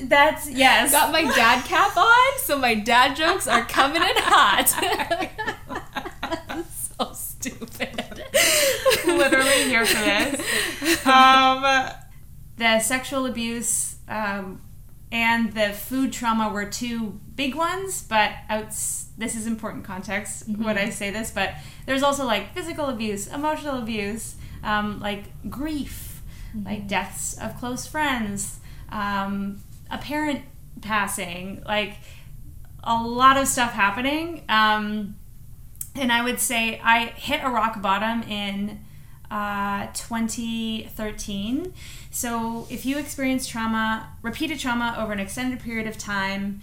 that's 0.08 0.50
yes. 0.50 0.92
Got 0.92 1.12
my 1.12 1.22
dad 1.22 1.64
cap 1.64 1.96
on, 1.96 2.38
so 2.38 2.58
my 2.58 2.74
dad 2.74 3.16
jokes 3.16 3.46
are 3.46 3.64
coming 3.64 4.02
in 4.02 4.16
hot. 4.16 4.68
so 6.98 7.12
stupid. 7.12 8.24
Literally 9.06 9.64
here 9.64 9.84
for 9.86 10.02
this. 10.02 10.40
Um, 11.06 11.64
the 12.56 12.78
sexual 12.80 13.26
abuse 13.26 13.96
um, 14.08 14.60
and 15.12 15.52
the 15.52 15.74
food 15.74 16.10
trauma 16.10 16.48
were 16.48 16.64
two 16.64 17.20
big 17.36 17.54
ones, 17.54 18.02
but 18.02 18.32
outs- 18.48 19.10
this 19.18 19.36
is 19.36 19.46
important 19.46 19.84
context 19.84 20.50
mm-hmm. 20.50 20.64
when 20.64 20.78
I 20.78 20.88
say 20.88 21.10
this, 21.10 21.30
but 21.30 21.54
there's 21.84 22.02
also 22.02 22.24
like 22.24 22.54
physical 22.54 22.86
abuse, 22.86 23.26
emotional 23.26 23.78
abuse, 23.78 24.36
um, 24.64 25.00
like 25.00 25.24
grief, 25.50 26.22
mm-hmm. 26.56 26.66
like 26.66 26.88
deaths 26.88 27.36
of 27.38 27.58
close 27.58 27.86
friends, 27.86 28.58
um, 28.88 29.60
a 29.90 29.98
parent 29.98 30.40
passing, 30.80 31.62
like 31.66 31.98
a 32.82 32.94
lot 32.94 33.36
of 33.36 33.46
stuff 33.46 33.74
happening. 33.74 34.44
Um, 34.48 35.16
and 35.94 36.10
I 36.10 36.24
would 36.24 36.40
say 36.40 36.80
I 36.82 37.08
hit 37.08 37.44
a 37.44 37.50
rock 37.50 37.82
bottom 37.82 38.22
in 38.22 38.80
uh, 39.30 39.88
2013. 39.92 41.74
So 42.12 42.66
if 42.68 42.84
you 42.84 42.98
experience 42.98 43.46
trauma, 43.46 44.06
repeated 44.20 44.58
trauma 44.58 44.94
over 44.98 45.12
an 45.12 45.18
extended 45.18 45.60
period 45.60 45.86
of 45.86 45.96
time, 45.96 46.60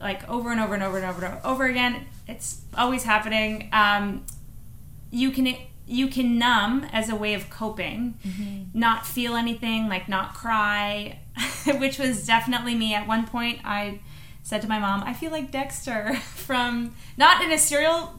like 0.00 0.28
over 0.28 0.50
and 0.50 0.60
over 0.60 0.74
and 0.74 0.82
over 0.82 0.96
and 0.98 1.06
over 1.06 1.24
and 1.24 1.44
over 1.44 1.66
again, 1.66 2.04
it's 2.26 2.62
always 2.76 3.04
happening. 3.04 3.68
Um, 3.72 4.26
you 5.12 5.30
can 5.30 5.54
you 5.86 6.08
can 6.08 6.36
numb 6.36 6.84
as 6.92 7.08
a 7.08 7.14
way 7.14 7.34
of 7.34 7.48
coping, 7.48 8.18
mm-hmm. 8.26 8.78
not 8.78 9.06
feel 9.06 9.36
anything, 9.36 9.88
like 9.88 10.08
not 10.08 10.34
cry, 10.34 11.20
which 11.78 11.98
was 11.98 12.26
definitely 12.26 12.74
me. 12.74 12.92
At 12.92 13.06
one 13.06 13.24
point, 13.24 13.60
I 13.64 14.00
said 14.42 14.62
to 14.62 14.68
my 14.68 14.80
mom, 14.80 15.04
"I 15.04 15.14
feel 15.14 15.30
like 15.30 15.52
Dexter 15.52 16.16
from 16.34 16.96
not 17.16 17.40
in 17.42 17.52
a 17.52 17.58
serial." 17.58 18.18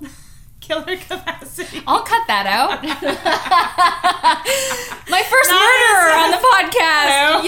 Killer 0.59 0.97
capacity. 0.97 1.81
I'll 1.87 2.03
cut 2.03 2.27
that 2.27 2.45
out. 2.45 2.83
My 5.09 5.23
first 5.23 5.49
Not 5.49 5.65
murderer 5.65 6.13
on 6.19 6.31
the 6.31 6.37
podcast. 6.53 7.43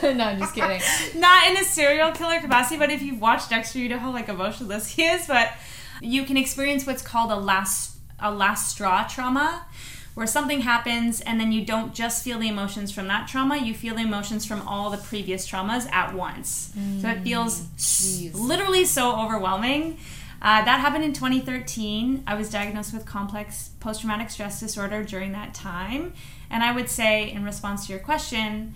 Yay! 0.08 0.14
no, 0.14 0.24
I'm 0.24 0.38
just 0.38 0.54
kidding. 0.54 0.80
Not 1.20 1.50
in 1.50 1.56
a 1.56 1.64
serial 1.64 2.12
killer 2.12 2.40
capacity, 2.40 2.78
but 2.78 2.90
if 2.90 3.02
you've 3.02 3.20
watched 3.20 3.50
Dexter, 3.50 3.78
you 3.78 3.88
know 3.88 3.98
how 3.98 4.12
like 4.12 4.28
emotionless 4.28 4.88
he 4.88 5.04
is. 5.04 5.26
But 5.26 5.52
you 6.00 6.24
can 6.24 6.36
experience 6.36 6.86
what's 6.86 7.02
called 7.02 7.30
a 7.30 7.36
last 7.36 7.96
a 8.18 8.32
last 8.32 8.70
straw 8.70 9.06
trauma. 9.06 9.66
Where 10.14 10.28
something 10.28 10.60
happens 10.60 11.20
and 11.20 11.40
then 11.40 11.50
you 11.50 11.64
don't 11.66 11.92
just 11.92 12.22
feel 12.22 12.38
the 12.38 12.46
emotions 12.46 12.92
from 12.92 13.08
that 13.08 13.26
trauma, 13.26 13.56
you 13.56 13.74
feel 13.74 13.96
the 13.96 14.02
emotions 14.02 14.46
from 14.46 14.62
all 14.68 14.90
the 14.90 14.96
previous 14.96 15.44
traumas 15.44 15.90
at 15.90 16.14
once. 16.14 16.70
Mm, 16.78 17.02
so 17.02 17.08
it 17.08 17.22
feels 17.24 17.62
geez. 17.76 18.32
literally 18.32 18.84
so 18.84 19.20
overwhelming. 19.20 19.98
Uh, 20.44 20.62
that 20.62 20.78
happened 20.78 21.02
in 21.02 21.14
2013. 21.14 22.22
I 22.26 22.34
was 22.34 22.50
diagnosed 22.50 22.92
with 22.92 23.06
complex 23.06 23.70
post 23.80 24.02
traumatic 24.02 24.28
stress 24.28 24.60
disorder 24.60 25.02
during 25.02 25.32
that 25.32 25.54
time. 25.54 26.12
And 26.50 26.62
I 26.62 26.70
would 26.70 26.90
say, 26.90 27.32
in 27.32 27.44
response 27.44 27.86
to 27.86 27.92
your 27.94 28.02
question, 28.02 28.74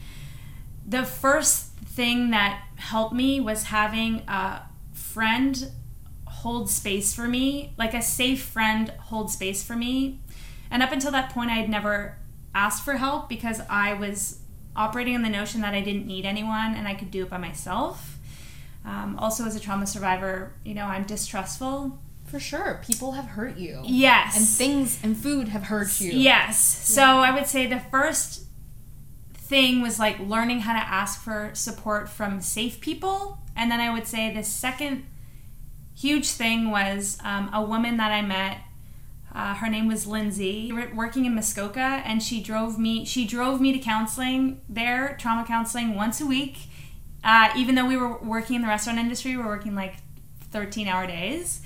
the 0.86 1.04
first 1.04 1.72
thing 1.84 2.30
that 2.30 2.62
helped 2.76 3.14
me 3.14 3.38
was 3.38 3.64
having 3.64 4.22
a 4.26 4.62
friend 4.94 5.70
hold 6.26 6.70
space 6.70 7.14
for 7.14 7.28
me, 7.28 7.74
like 7.76 7.92
a 7.92 8.00
safe 8.00 8.42
friend 8.42 8.90
hold 8.98 9.30
space 9.30 9.62
for 9.62 9.76
me. 9.76 10.20
And 10.70 10.82
up 10.82 10.90
until 10.90 11.12
that 11.12 11.28
point, 11.34 11.50
I 11.50 11.56
had 11.56 11.68
never 11.68 12.16
asked 12.54 12.82
for 12.82 12.94
help 12.94 13.28
because 13.28 13.60
I 13.68 13.92
was 13.92 14.38
operating 14.74 15.14
on 15.16 15.20
the 15.20 15.28
notion 15.28 15.60
that 15.60 15.74
I 15.74 15.82
didn't 15.82 16.06
need 16.06 16.24
anyone 16.24 16.74
and 16.74 16.88
I 16.88 16.94
could 16.94 17.10
do 17.10 17.24
it 17.24 17.28
by 17.28 17.36
myself. 17.36 18.17
Um, 18.84 19.18
also, 19.18 19.44
as 19.44 19.54
a 19.54 19.60
trauma 19.60 19.86
survivor, 19.86 20.54
you 20.64 20.74
know, 20.74 20.84
I'm 20.84 21.04
distrustful. 21.04 21.98
For 22.26 22.38
sure. 22.38 22.80
People 22.86 23.12
have 23.12 23.24
hurt 23.24 23.56
you. 23.56 23.80
Yes. 23.84 24.36
And 24.36 24.46
things 24.46 24.98
and 25.02 25.16
food 25.16 25.48
have 25.48 25.64
hurt 25.64 26.00
you. 26.00 26.12
Yes. 26.12 26.24
Yeah. 26.24 26.50
So 26.94 27.02
I 27.02 27.30
would 27.30 27.46
say 27.46 27.66
the 27.66 27.80
first 27.80 28.44
thing 29.32 29.80
was 29.80 29.98
like 29.98 30.18
learning 30.20 30.60
how 30.60 30.74
to 30.74 30.86
ask 30.86 31.22
for 31.22 31.50
support 31.54 32.08
from 32.08 32.40
safe 32.40 32.80
people. 32.80 33.38
And 33.56 33.70
then 33.70 33.80
I 33.80 33.92
would 33.92 34.06
say 34.06 34.32
the 34.32 34.44
second 34.44 35.06
huge 35.96 36.28
thing 36.30 36.70
was 36.70 37.18
um, 37.24 37.50
a 37.52 37.62
woman 37.62 37.96
that 37.96 38.12
I 38.12 38.22
met. 38.22 38.58
Uh, 39.34 39.54
her 39.54 39.68
name 39.68 39.88
was 39.88 40.06
Lindsay. 40.06 40.70
We 40.72 40.80
were 40.80 40.94
working 40.94 41.24
in 41.24 41.34
Muskoka, 41.34 41.80
and 41.80 42.22
she 42.22 42.42
drove 42.42 42.78
me. 42.78 43.04
She 43.04 43.26
drove 43.26 43.60
me 43.60 43.72
to 43.72 43.78
counseling 43.78 44.62
there, 44.68 45.16
trauma 45.18 45.44
counseling 45.46 45.94
once 45.94 46.20
a 46.20 46.26
week 46.26 46.67
uh, 47.24 47.50
even 47.56 47.74
though 47.74 47.86
we 47.86 47.96
were 47.96 48.16
working 48.18 48.56
in 48.56 48.62
the 48.62 48.68
restaurant 48.68 48.98
industry, 48.98 49.36
we 49.36 49.42
were 49.42 49.48
working 49.48 49.74
like 49.74 49.96
13 50.50 50.88
hour 50.88 51.06
days. 51.06 51.60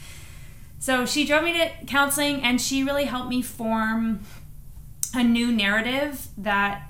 So 0.78 1.06
she 1.06 1.24
drove 1.24 1.44
me 1.44 1.52
to 1.52 1.70
counseling 1.86 2.42
and 2.42 2.60
she 2.60 2.82
really 2.82 3.04
helped 3.04 3.28
me 3.28 3.42
form 3.42 4.20
a 5.14 5.22
new 5.22 5.52
narrative 5.52 6.26
that 6.38 6.88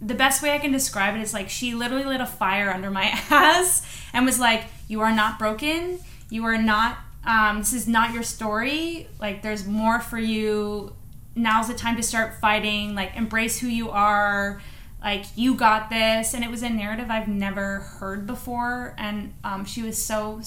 the 0.00 0.14
best 0.14 0.42
way 0.42 0.54
I 0.54 0.58
can 0.58 0.70
describe 0.70 1.16
it 1.16 1.20
is 1.20 1.34
like 1.34 1.48
she 1.48 1.74
literally 1.74 2.04
lit 2.04 2.20
a 2.20 2.26
fire 2.26 2.70
under 2.70 2.90
my 2.90 3.04
ass 3.30 3.84
and 4.12 4.24
was 4.24 4.38
like, 4.38 4.64
You 4.86 5.00
are 5.00 5.12
not 5.12 5.38
broken. 5.38 5.98
You 6.30 6.44
are 6.44 6.58
not, 6.58 6.98
um, 7.24 7.58
this 7.58 7.72
is 7.72 7.88
not 7.88 8.12
your 8.12 8.22
story. 8.22 9.08
Like, 9.18 9.42
there's 9.42 9.66
more 9.66 9.98
for 9.98 10.18
you. 10.18 10.94
Now's 11.34 11.68
the 11.68 11.74
time 11.74 11.96
to 11.96 12.02
start 12.02 12.34
fighting. 12.40 12.94
Like, 12.94 13.16
embrace 13.16 13.58
who 13.58 13.66
you 13.66 13.90
are 13.90 14.60
like 15.02 15.24
you 15.36 15.54
got 15.54 15.90
this. 15.90 16.34
And 16.34 16.44
it 16.44 16.50
was 16.50 16.62
a 16.62 16.68
narrative 16.70 17.10
i've 17.10 17.28
never 17.28 17.80
heard 17.80 18.26
before. 18.26 18.94
And 18.98 19.34
um, 19.44 19.64
she 19.64 19.82
was 19.82 20.02
so 20.02 20.40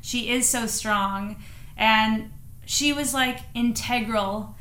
she 0.00 0.30
is 0.30 0.48
so 0.48 0.66
strong. 0.66 1.36
And 1.76 2.30
she 2.64 2.92
was 2.92 3.12
like 3.14 3.40
integral 3.54 4.56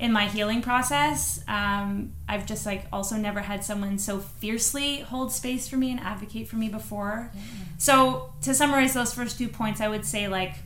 in 0.00 0.12
my 0.12 0.26
healing 0.26 0.62
process. 0.62 1.42
Um, 1.46 2.12
i've 2.28 2.44
just 2.46 2.66
like 2.66 2.86
also 2.92 3.16
never 3.16 3.40
had 3.40 3.62
someone 3.64 3.98
so 3.98 4.18
fiercely 4.18 5.00
hold 5.00 5.32
space 5.32 5.68
for 5.68 5.76
me 5.76 5.90
and 5.90 6.00
advocate 6.00 6.48
for 6.48 6.56
me 6.56 6.68
before. 6.68 7.30
Yeah. 7.34 7.40
so 7.78 8.32
to 8.42 8.52
summarize 8.54 8.94
those 8.94 9.14
first 9.14 9.38
two 9.38 9.48
points 9.48 9.80
i 9.80 9.88
would 9.88 10.04
say 10.04 10.28
like 10.28 10.56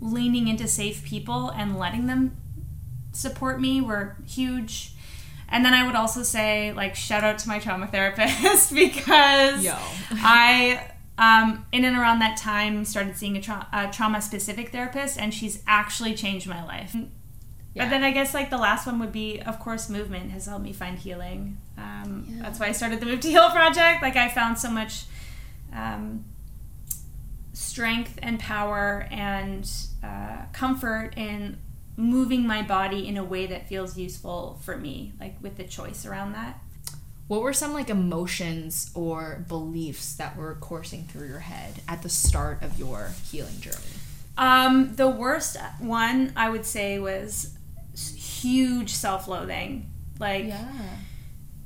leaning 0.00 0.48
into 0.48 0.66
safe 0.68 1.04
people 1.04 1.50
and 1.50 1.76
letting 1.78 2.06
them 2.06 2.36
support 3.12 3.60
me 3.60 3.80
were 3.80 4.16
huge 4.26 4.92
and 5.48 5.64
then 5.64 5.74
I 5.74 5.86
would 5.86 5.94
also 5.94 6.22
say, 6.22 6.72
like, 6.72 6.94
shout 6.94 7.24
out 7.24 7.38
to 7.40 7.48
my 7.48 7.58
trauma 7.58 7.86
therapist 7.92 8.74
because 8.74 9.64
Yo. 9.64 9.76
I, 10.10 10.90
um, 11.16 11.66
in 11.72 11.84
and 11.84 11.96
around 11.96 12.20
that 12.20 12.36
time, 12.36 12.84
started 12.84 13.16
seeing 13.16 13.36
a, 13.36 13.40
tra- 13.40 13.68
a 13.72 13.90
trauma 13.90 14.20
specific 14.20 14.70
therapist, 14.70 15.18
and 15.18 15.32
she's 15.32 15.62
actually 15.66 16.14
changed 16.14 16.46
my 16.46 16.64
life. 16.64 16.94
Yeah. 17.74 17.84
But 17.84 17.90
then 17.90 18.02
I 18.02 18.10
guess, 18.10 18.34
like, 18.34 18.50
the 18.50 18.58
last 18.58 18.86
one 18.86 18.98
would 18.98 19.12
be, 19.12 19.40
of 19.40 19.58
course, 19.58 19.88
movement 19.88 20.30
has 20.32 20.46
helped 20.46 20.64
me 20.64 20.72
find 20.72 20.98
healing. 20.98 21.58
Um, 21.76 22.26
yeah. 22.28 22.42
That's 22.42 22.60
why 22.60 22.66
I 22.66 22.72
started 22.72 23.00
the 23.00 23.06
Move 23.06 23.20
to 23.20 23.30
Heal 23.30 23.50
project. 23.50 24.02
Like, 24.02 24.16
I 24.16 24.28
found 24.28 24.58
so 24.58 24.70
much. 24.70 25.04
Um, 25.72 26.24
strength 27.58 28.18
and 28.22 28.38
power 28.38 29.08
and 29.10 29.68
uh, 30.02 30.42
comfort 30.52 31.12
in 31.16 31.58
moving 31.98 32.46
my 32.46 32.62
body 32.62 33.08
in 33.08 33.16
a 33.16 33.24
way 33.24 33.44
that 33.44 33.68
feels 33.68 33.98
useful 33.98 34.60
for 34.62 34.76
me, 34.76 35.12
like 35.18 35.34
with 35.42 35.56
the 35.56 35.64
choice 35.64 36.06
around 36.06 36.32
that. 36.32 36.60
What 37.26 37.42
were 37.42 37.52
some 37.52 37.74
like 37.74 37.90
emotions 37.90 38.90
or 38.94 39.44
beliefs 39.48 40.14
that 40.14 40.36
were 40.36 40.54
coursing 40.60 41.04
through 41.04 41.26
your 41.26 41.40
head 41.40 41.80
at 41.88 42.02
the 42.02 42.08
start 42.08 42.62
of 42.62 42.78
your 42.78 43.10
healing 43.28 43.60
journey? 43.60 43.76
Um, 44.38 44.94
the 44.94 45.08
worst 45.08 45.56
one 45.80 46.32
I 46.36 46.48
would 46.48 46.64
say 46.64 47.00
was 47.00 47.56
huge 47.94 48.90
self-loathing. 48.90 49.90
Like 50.20 50.46
yeah. 50.46 50.70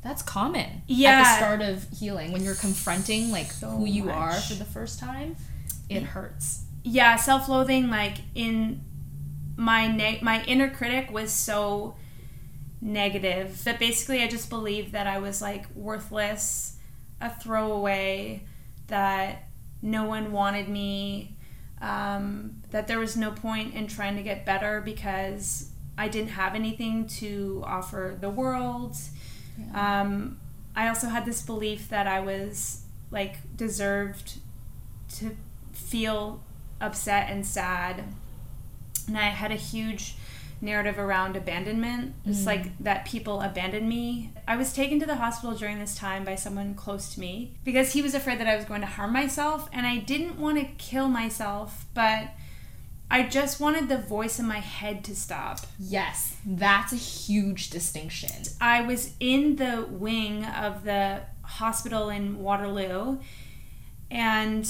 That's 0.02 0.22
common. 0.22 0.82
Yeah. 0.86 1.10
At 1.10 1.22
the 1.22 1.36
start 1.36 1.60
of 1.60 1.86
healing 1.96 2.32
when 2.32 2.42
you're 2.42 2.54
confronting 2.54 3.30
like 3.30 3.52
so 3.52 3.68
who 3.68 3.84
you 3.84 4.04
much. 4.04 4.14
are 4.14 4.32
for 4.32 4.54
the 4.54 4.64
first 4.64 4.98
time, 4.98 5.36
it 5.90 6.02
hurts. 6.02 6.64
Yeah, 6.84 7.16
self-loathing 7.16 7.90
like 7.90 8.16
in 8.34 8.80
my 9.56 9.86
ne- 9.86 10.20
my 10.22 10.42
inner 10.44 10.70
critic 10.70 11.10
was 11.10 11.32
so 11.32 11.96
negative 12.80 13.62
that 13.64 13.78
basically 13.78 14.22
I 14.22 14.28
just 14.28 14.50
believed 14.50 14.92
that 14.92 15.06
I 15.06 15.18
was 15.18 15.40
like 15.40 15.66
worthless, 15.74 16.76
a 17.20 17.30
throwaway, 17.30 18.42
that 18.88 19.48
no 19.80 20.04
one 20.04 20.32
wanted 20.32 20.68
me, 20.68 21.36
um, 21.80 22.62
that 22.70 22.88
there 22.88 22.98
was 22.98 23.16
no 23.16 23.30
point 23.30 23.74
in 23.74 23.86
trying 23.86 24.16
to 24.16 24.22
get 24.22 24.44
better 24.44 24.80
because 24.80 25.70
I 25.96 26.08
didn't 26.08 26.30
have 26.30 26.54
anything 26.54 27.06
to 27.18 27.62
offer 27.66 28.16
the 28.20 28.30
world. 28.30 28.96
Yeah. 29.58 30.00
Um, 30.00 30.38
I 30.74 30.88
also 30.88 31.08
had 31.08 31.26
this 31.26 31.42
belief 31.42 31.88
that 31.90 32.06
I 32.06 32.20
was 32.20 32.82
like 33.10 33.56
deserved 33.56 34.38
to 35.16 35.36
feel 35.72 36.42
upset 36.80 37.28
and 37.30 37.46
sad 37.46 38.04
and 39.06 39.16
I 39.16 39.30
had 39.30 39.50
a 39.50 39.56
huge 39.56 40.16
narrative 40.60 40.98
around 40.98 41.36
abandonment. 41.36 42.14
It's 42.24 42.42
mm. 42.42 42.46
like 42.46 42.78
that 42.78 43.04
people 43.04 43.40
abandoned 43.40 43.88
me. 43.88 44.32
I 44.46 44.56
was 44.56 44.72
taken 44.72 45.00
to 45.00 45.06
the 45.06 45.16
hospital 45.16 45.56
during 45.56 45.78
this 45.80 45.96
time 45.96 46.24
by 46.24 46.36
someone 46.36 46.74
close 46.74 47.12
to 47.14 47.20
me 47.20 47.56
because 47.64 47.92
he 47.92 48.00
was 48.00 48.14
afraid 48.14 48.38
that 48.38 48.46
I 48.46 48.56
was 48.56 48.64
going 48.64 48.80
to 48.80 48.86
harm 48.86 49.12
myself, 49.12 49.68
and 49.72 49.86
I 49.86 49.98
didn't 49.98 50.38
want 50.38 50.58
to 50.58 50.64
kill 50.78 51.08
myself, 51.08 51.86
but 51.94 52.28
I 53.10 53.24
just 53.24 53.60
wanted 53.60 53.88
the 53.88 53.98
voice 53.98 54.38
in 54.38 54.46
my 54.46 54.60
head 54.60 55.04
to 55.04 55.16
stop. 55.16 55.60
Yes, 55.78 56.36
that's 56.46 56.92
a 56.92 56.96
huge 56.96 57.68
distinction. 57.68 58.42
I 58.60 58.82
was 58.82 59.12
in 59.20 59.56
the 59.56 59.86
wing 59.90 60.44
of 60.46 60.84
the 60.84 61.22
hospital 61.42 62.08
in 62.08 62.38
Waterloo, 62.38 63.18
and 64.10 64.66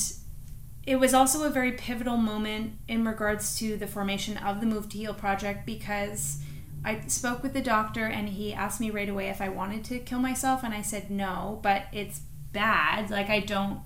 it 0.84 0.96
was 0.96 1.14
also 1.14 1.44
a 1.44 1.50
very 1.50 1.72
pivotal 1.72 2.16
moment 2.16 2.72
in 2.88 3.04
regards 3.04 3.56
to 3.58 3.76
the 3.76 3.86
formation 3.86 4.36
of 4.36 4.60
the 4.60 4.66
Move 4.66 4.88
to 4.90 4.98
Heal 4.98 5.14
project 5.14 5.64
because 5.64 6.38
I 6.84 7.02
spoke 7.06 7.42
with 7.42 7.52
the 7.52 7.60
doctor 7.60 8.06
and 8.06 8.28
he 8.28 8.52
asked 8.52 8.80
me 8.80 8.90
right 8.90 9.08
away 9.08 9.28
if 9.28 9.40
I 9.40 9.48
wanted 9.48 9.84
to 9.84 10.00
kill 10.00 10.18
myself 10.18 10.64
and 10.64 10.74
I 10.74 10.82
said 10.82 11.10
no, 11.10 11.60
but 11.62 11.84
it's 11.92 12.22
bad. 12.52 13.10
Like 13.10 13.30
I 13.30 13.40
don't 13.40 13.80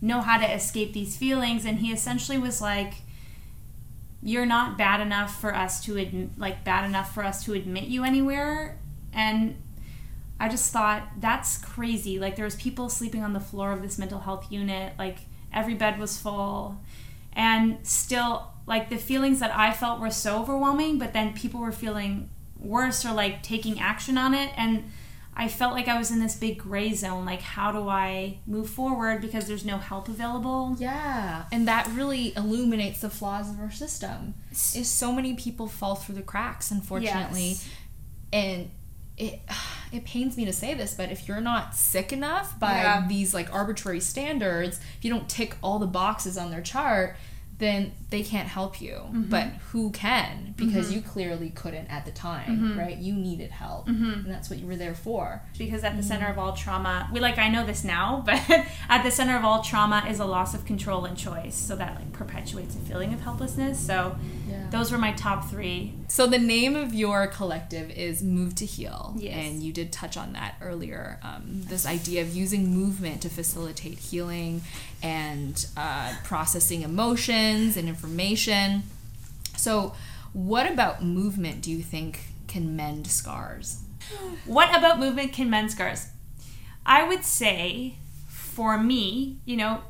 know 0.00 0.20
how 0.20 0.38
to 0.38 0.50
escape 0.50 0.94
these 0.94 1.16
feelings. 1.16 1.66
And 1.66 1.80
he 1.80 1.92
essentially 1.92 2.38
was 2.38 2.62
like 2.62 2.94
you're 4.22 4.46
not 4.46 4.76
bad 4.76 5.00
enough 5.00 5.40
for 5.40 5.54
us 5.54 5.84
to 5.84 5.96
admit 5.96 6.30
like 6.38 6.64
bad 6.64 6.84
enough 6.84 7.14
for 7.14 7.22
us 7.22 7.44
to 7.44 7.52
admit 7.52 7.84
you 7.84 8.04
anywhere. 8.04 8.78
And 9.12 9.62
i 10.40 10.48
just 10.48 10.72
thought 10.72 11.08
that's 11.18 11.58
crazy. 11.58 12.18
Like 12.18 12.36
there 12.36 12.44
was 12.46 12.56
people 12.56 12.88
sleeping 12.88 13.22
on 13.22 13.34
the 13.34 13.40
floor 13.40 13.72
of 13.72 13.82
this 13.82 13.98
mental 13.98 14.20
health 14.20 14.50
unit. 14.50 14.94
Like 14.98 15.18
every 15.52 15.74
bed 15.74 15.98
was 15.98 16.18
full 16.18 16.80
and 17.32 17.78
still 17.86 18.52
like 18.66 18.88
the 18.90 18.96
feelings 18.96 19.40
that 19.40 19.54
i 19.54 19.72
felt 19.72 20.00
were 20.00 20.10
so 20.10 20.40
overwhelming 20.40 20.98
but 20.98 21.12
then 21.12 21.32
people 21.32 21.60
were 21.60 21.72
feeling 21.72 22.28
worse 22.58 23.04
or 23.06 23.12
like 23.12 23.42
taking 23.42 23.78
action 23.80 24.18
on 24.18 24.34
it 24.34 24.50
and 24.56 24.84
I 25.40 25.46
felt 25.46 25.72
like 25.72 25.86
I 25.86 25.96
was 25.96 26.10
in 26.10 26.18
this 26.18 26.34
big 26.34 26.58
gray 26.58 26.92
zone. 26.94 27.24
Like, 27.24 27.42
how 27.42 27.70
do 27.70 27.88
I 27.88 28.38
move 28.44 28.68
forward 28.68 29.20
because 29.20 29.46
there's 29.46 29.64
no 29.64 29.78
help 29.78 30.08
available? 30.08 30.74
Yeah, 30.80 31.44
and 31.52 31.68
that 31.68 31.86
really 31.92 32.34
illuminates 32.36 33.02
the 33.02 33.08
flaws 33.08 33.48
of 33.48 33.60
our 33.60 33.70
system. 33.70 34.34
Is 34.50 34.90
so 34.90 35.12
many 35.12 35.34
people 35.34 35.68
fall 35.68 35.94
through 35.94 36.16
the 36.16 36.22
cracks, 36.22 36.72
unfortunately, 36.72 37.50
Yes. 37.50 37.68
and 38.32 38.70
it 39.18 39.40
it 39.92 40.04
pains 40.04 40.36
me 40.36 40.44
to 40.44 40.52
say 40.52 40.74
this, 40.74 40.94
but 40.94 41.10
if 41.10 41.26
you're 41.28 41.40
not 41.40 41.74
sick 41.74 42.12
enough 42.12 42.58
by 42.60 42.72
Yeah. 42.82 43.06
these 43.08 43.32
like 43.34 43.52
arbitrary 43.54 44.00
standards, 44.00 44.80
if 44.98 45.04
you 45.04 45.10
don't 45.10 45.28
tick 45.28 45.56
all 45.62 45.78
the 45.78 45.86
boxes 45.86 46.36
on 46.36 46.50
their 46.50 46.60
chart, 46.60 47.16
then 47.58 47.90
they 48.10 48.22
can't 48.22 48.46
help 48.46 48.80
you. 48.80 48.92
Mm-hmm. 48.92 49.22
But 49.30 49.46
who 49.72 49.90
can? 49.90 50.54
Because 50.56 50.92
you 50.92 51.00
clearly 51.00 51.50
couldn't 51.50 51.86
at 51.88 52.04
the 52.04 52.12
time, 52.12 52.50
Mm-hmm. 52.50 52.78
right? 52.78 52.96
You 52.96 53.14
needed 53.14 53.50
help, 53.50 53.88
and 53.88 54.26
that's 54.26 54.48
what 54.50 54.58
you 54.60 54.66
were 54.68 54.76
there 54.76 54.94
for. 54.94 55.42
because 55.58 55.82
at 55.82 55.96
the 55.96 56.02
center 56.04 56.28
of 56.28 56.38
all 56.38 56.52
trauma 56.52 57.08
we 57.12 57.18
like 57.18 57.38
i 57.38 57.48
know 57.48 57.64
this 57.66 57.82
now 57.82 58.22
but 58.26 58.40
at 58.88 59.02
the 59.02 59.10
center 59.10 59.36
of 59.36 59.44
all 59.44 59.60
trauma 59.62 60.04
is 60.08 60.20
a 60.20 60.24
loss 60.24 60.54
of 60.54 60.64
control 60.66 61.04
and 61.04 61.16
choice 61.16 61.54
so 61.56 61.74
that 61.74 61.96
like 61.96 62.12
perpetuates 62.12 62.76
a 62.76 62.78
feeling 62.78 63.12
of 63.12 63.20
helplessness 63.22 63.78
so 63.80 64.16
Yeah. 64.48 64.68
those 64.70 64.90
were 64.90 64.98
my 64.98 65.12
top 65.12 65.48
three 65.50 65.92
So 66.08 66.26
the 66.26 66.38
name 66.38 66.74
of 66.76 66.94
your 66.94 67.26
collective 67.26 67.90
is 67.90 68.22
Move 68.22 68.54
to 68.56 68.66
Heal, 68.66 69.14
Yes. 69.18 69.34
and 69.36 69.62
you 69.62 69.72
did 69.72 69.92
touch 69.92 70.16
on 70.16 70.32
that 70.32 70.54
earlier. 70.62 71.20
Um, 71.22 71.62
this 71.64 71.86
idea 71.86 72.22
of 72.22 72.34
using 72.34 72.74
movement 72.74 73.20
to 73.22 73.28
facilitate 73.28 73.98
healing 73.98 74.62
and 75.02 75.66
uh, 75.76 76.14
processing 76.24 76.82
emotions 76.82 77.76
and 77.76 77.88
information. 77.88 78.84
So, 79.56 79.94
what 80.32 80.70
about 80.70 81.04
movement 81.04 81.62
do 81.62 81.70
you 81.70 81.82
think 81.82 82.20
can 82.46 82.74
mend 82.76 83.06
scars? 83.08 83.80
what 84.46 84.74
about 84.74 84.98
movement 84.98 85.34
can 85.34 85.50
mend 85.50 85.70
scars 85.70 86.06
i 86.86 87.06
would 87.06 87.22
say 87.24 87.96
for 88.26 88.78
me 88.78 89.36
you 89.44 89.54
know 89.54 89.82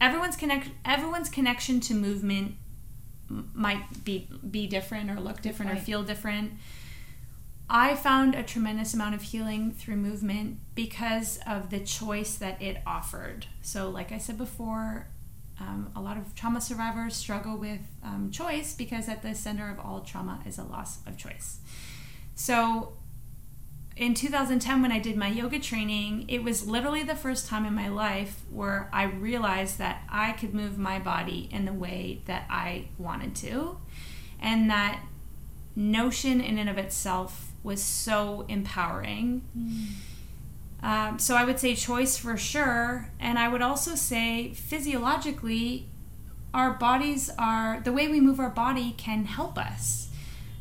everyone's 0.00 0.34
connect 0.34 0.68
everyone's 0.84 1.28
connection 1.28 1.78
to 1.78 1.94
movement 1.94 2.46
m- 2.48 2.56
might 3.28 4.04
be 4.04 4.28
be 4.50 4.66
different 4.66 5.10
or 5.10 5.20
look 5.20 5.42
different 5.42 5.72
or 5.72 5.76
feel 5.76 6.02
different 6.02 6.52
I 7.68 7.96
found 7.96 8.34
a 8.34 8.42
tremendous 8.44 8.94
amount 8.94 9.16
of 9.16 9.22
healing 9.22 9.72
through 9.72 9.96
movement 9.96 10.58
because 10.74 11.40
of 11.46 11.70
the 11.70 11.80
choice 11.80 12.36
that 12.36 12.62
it 12.62 12.78
offered. 12.86 13.46
So, 13.60 13.90
like 13.90 14.12
I 14.12 14.18
said 14.18 14.38
before, 14.38 15.08
um, 15.58 15.90
a 15.96 16.00
lot 16.00 16.16
of 16.16 16.34
trauma 16.36 16.60
survivors 16.60 17.16
struggle 17.16 17.56
with 17.56 17.80
um, 18.04 18.30
choice 18.30 18.74
because 18.74 19.08
at 19.08 19.22
the 19.22 19.34
center 19.34 19.68
of 19.70 19.80
all 19.80 20.00
trauma 20.00 20.40
is 20.46 20.58
a 20.58 20.64
loss 20.64 20.98
of 21.06 21.16
choice. 21.16 21.58
So, 22.36 22.92
in 23.96 24.12
2010, 24.12 24.82
when 24.82 24.92
I 24.92 24.98
did 24.98 25.16
my 25.16 25.28
yoga 25.28 25.58
training, 25.58 26.26
it 26.28 26.42
was 26.42 26.66
literally 26.66 27.02
the 27.02 27.14
first 27.14 27.46
time 27.46 27.64
in 27.64 27.74
my 27.74 27.88
life 27.88 28.42
where 28.50 28.90
I 28.92 29.04
realized 29.04 29.78
that 29.78 30.02
I 30.10 30.32
could 30.32 30.52
move 30.52 30.78
my 30.78 30.98
body 30.98 31.48
in 31.50 31.64
the 31.64 31.72
way 31.72 32.20
that 32.26 32.44
I 32.50 32.88
wanted 32.98 33.34
to. 33.36 33.78
And 34.38 34.68
that 34.68 35.00
notion 35.74 36.42
in 36.42 36.58
and 36.58 36.68
of 36.68 36.76
itself 36.76 37.52
was 37.62 37.82
so 37.82 38.44
empowering. 38.48 39.42
Um, 40.82 41.18
so 41.18 41.34
I 41.34 41.44
would 41.44 41.58
say 41.58 41.74
choice 41.74 42.18
for 42.18 42.36
sure. 42.36 43.10
And 43.18 43.38
I 43.38 43.48
would 43.48 43.62
also 43.62 43.94
say 43.94 44.52
physiologically, 44.52 45.88
our 46.52 46.72
bodies 46.72 47.30
are, 47.38 47.80
the 47.80 47.92
way 47.92 48.08
we 48.08 48.20
move 48.20 48.40
our 48.40 48.50
body 48.50 48.94
can 48.98 49.24
help 49.24 49.56
us. 49.56 50.05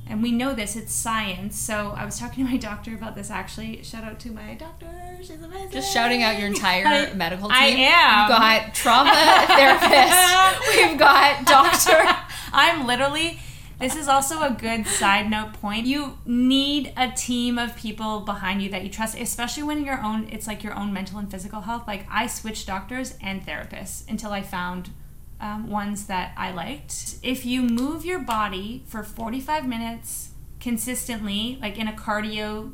And 0.07 0.21
we 0.21 0.31
know 0.31 0.53
this, 0.53 0.75
it's 0.75 0.93
science. 0.93 1.57
So 1.59 1.93
I 1.97 2.05
was 2.05 2.19
talking 2.19 2.45
to 2.45 2.51
my 2.51 2.57
doctor 2.57 2.93
about 2.93 3.15
this 3.15 3.31
actually. 3.31 3.81
Shout 3.83 4.03
out 4.03 4.19
to 4.19 4.31
my 4.31 4.53
doctor, 4.53 4.87
she's 5.19 5.31
amazing. 5.41 5.71
Just 5.71 5.91
shouting 5.93 6.21
out 6.21 6.37
your 6.37 6.47
entire 6.47 6.85
I- 6.85 7.13
medical 7.13 7.49
team. 7.49 7.57
I 7.57 7.65
am. 7.65 8.29
We've 8.29 8.37
got 8.37 8.73
trauma 8.75 9.11
therapist. 9.47 10.77
We've 10.77 10.99
got 10.99 11.45
doctor. 11.45 12.03
I'm 12.53 12.85
literally. 12.85 13.39
This 13.77 13.97
is 13.97 14.07
also 14.07 14.41
a 14.41 14.51
good 14.51 14.87
side 14.87 15.29
note 15.29 15.51
point. 15.53 15.85
You 15.85 16.17
need 16.25 16.93
a 16.95 17.11
team 17.11 17.57
of 17.57 17.75
people 17.75 18.21
behind 18.21 18.61
you 18.61 18.69
that 18.69 18.83
you 18.83 18.89
trust, 18.89 19.17
especially 19.19 19.63
when 19.63 19.83
your 19.83 20.01
own. 20.01 20.29
It's 20.31 20.47
like 20.47 20.63
your 20.63 20.73
own 20.73 20.93
mental 20.93 21.19
and 21.19 21.29
physical 21.29 21.61
health. 21.61 21.83
Like 21.85 22.05
I 22.09 22.27
switched 22.27 22.67
doctors 22.67 23.15
and 23.21 23.45
therapists 23.45 24.07
until 24.09 24.31
I 24.31 24.43
found 24.43 24.91
um, 25.39 25.69
ones 25.69 26.07
that 26.07 26.33
I 26.37 26.51
liked. 26.51 27.17
If 27.21 27.45
you 27.45 27.61
move 27.61 28.05
your 28.05 28.19
body 28.19 28.83
for 28.87 29.03
45 29.03 29.67
minutes 29.67 30.29
consistently, 30.59 31.57
like 31.61 31.77
in 31.77 31.87
a 31.87 31.93
cardio 31.93 32.73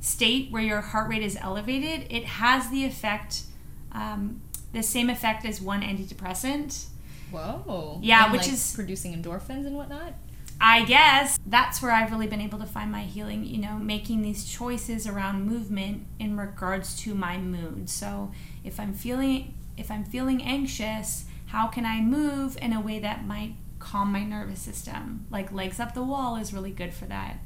state 0.00 0.50
where 0.50 0.62
your 0.62 0.80
heart 0.80 1.08
rate 1.08 1.22
is 1.22 1.36
elevated, 1.40 2.06
it 2.10 2.24
has 2.24 2.70
the 2.70 2.84
effect, 2.84 3.42
um, 3.92 4.40
the 4.72 4.82
same 4.82 5.10
effect 5.10 5.44
as 5.44 5.60
one 5.60 5.82
antidepressant. 5.82 6.86
Whoa. 7.30 7.98
Yeah, 8.02 8.24
And, 8.24 8.32
which 8.32 8.42
like, 8.42 8.52
is- 8.52 8.72
producing 8.74 9.14
endorphins 9.20 9.66
and 9.66 9.76
whatnot. 9.76 10.14
I 10.62 10.84
guess 10.84 11.38
that's 11.46 11.80
where 11.80 11.90
I've 11.90 12.10
really 12.10 12.26
been 12.26 12.42
able 12.42 12.58
to 12.58 12.66
find 12.66 12.92
my 12.92 13.04
healing, 13.04 13.46
you 13.46 13.56
know, 13.56 13.78
making 13.78 14.20
these 14.20 14.44
choices 14.44 15.06
around 15.06 15.46
movement 15.46 16.06
in 16.18 16.36
regards 16.36 17.00
to 17.02 17.14
my 17.14 17.38
mood. 17.38 17.88
So, 17.88 18.30
if 18.62 18.78
I'm 18.78 18.92
feeling 18.92 19.54
if 19.78 19.90
I'm 19.90 20.04
feeling 20.04 20.42
anxious, 20.42 21.24
how 21.50 21.66
can 21.66 21.84
I 21.84 22.00
move 22.00 22.56
in 22.62 22.72
a 22.72 22.80
way 22.80 22.98
that 23.00 23.26
might 23.26 23.54
calm 23.78 24.12
my 24.12 24.22
nervous 24.24 24.60
system? 24.60 25.26
Like 25.30 25.52
legs 25.52 25.80
up 25.80 25.94
the 25.94 26.02
wall 26.02 26.36
is 26.36 26.52
really 26.52 26.70
good 26.70 26.94
for 26.94 27.06
that. 27.06 27.38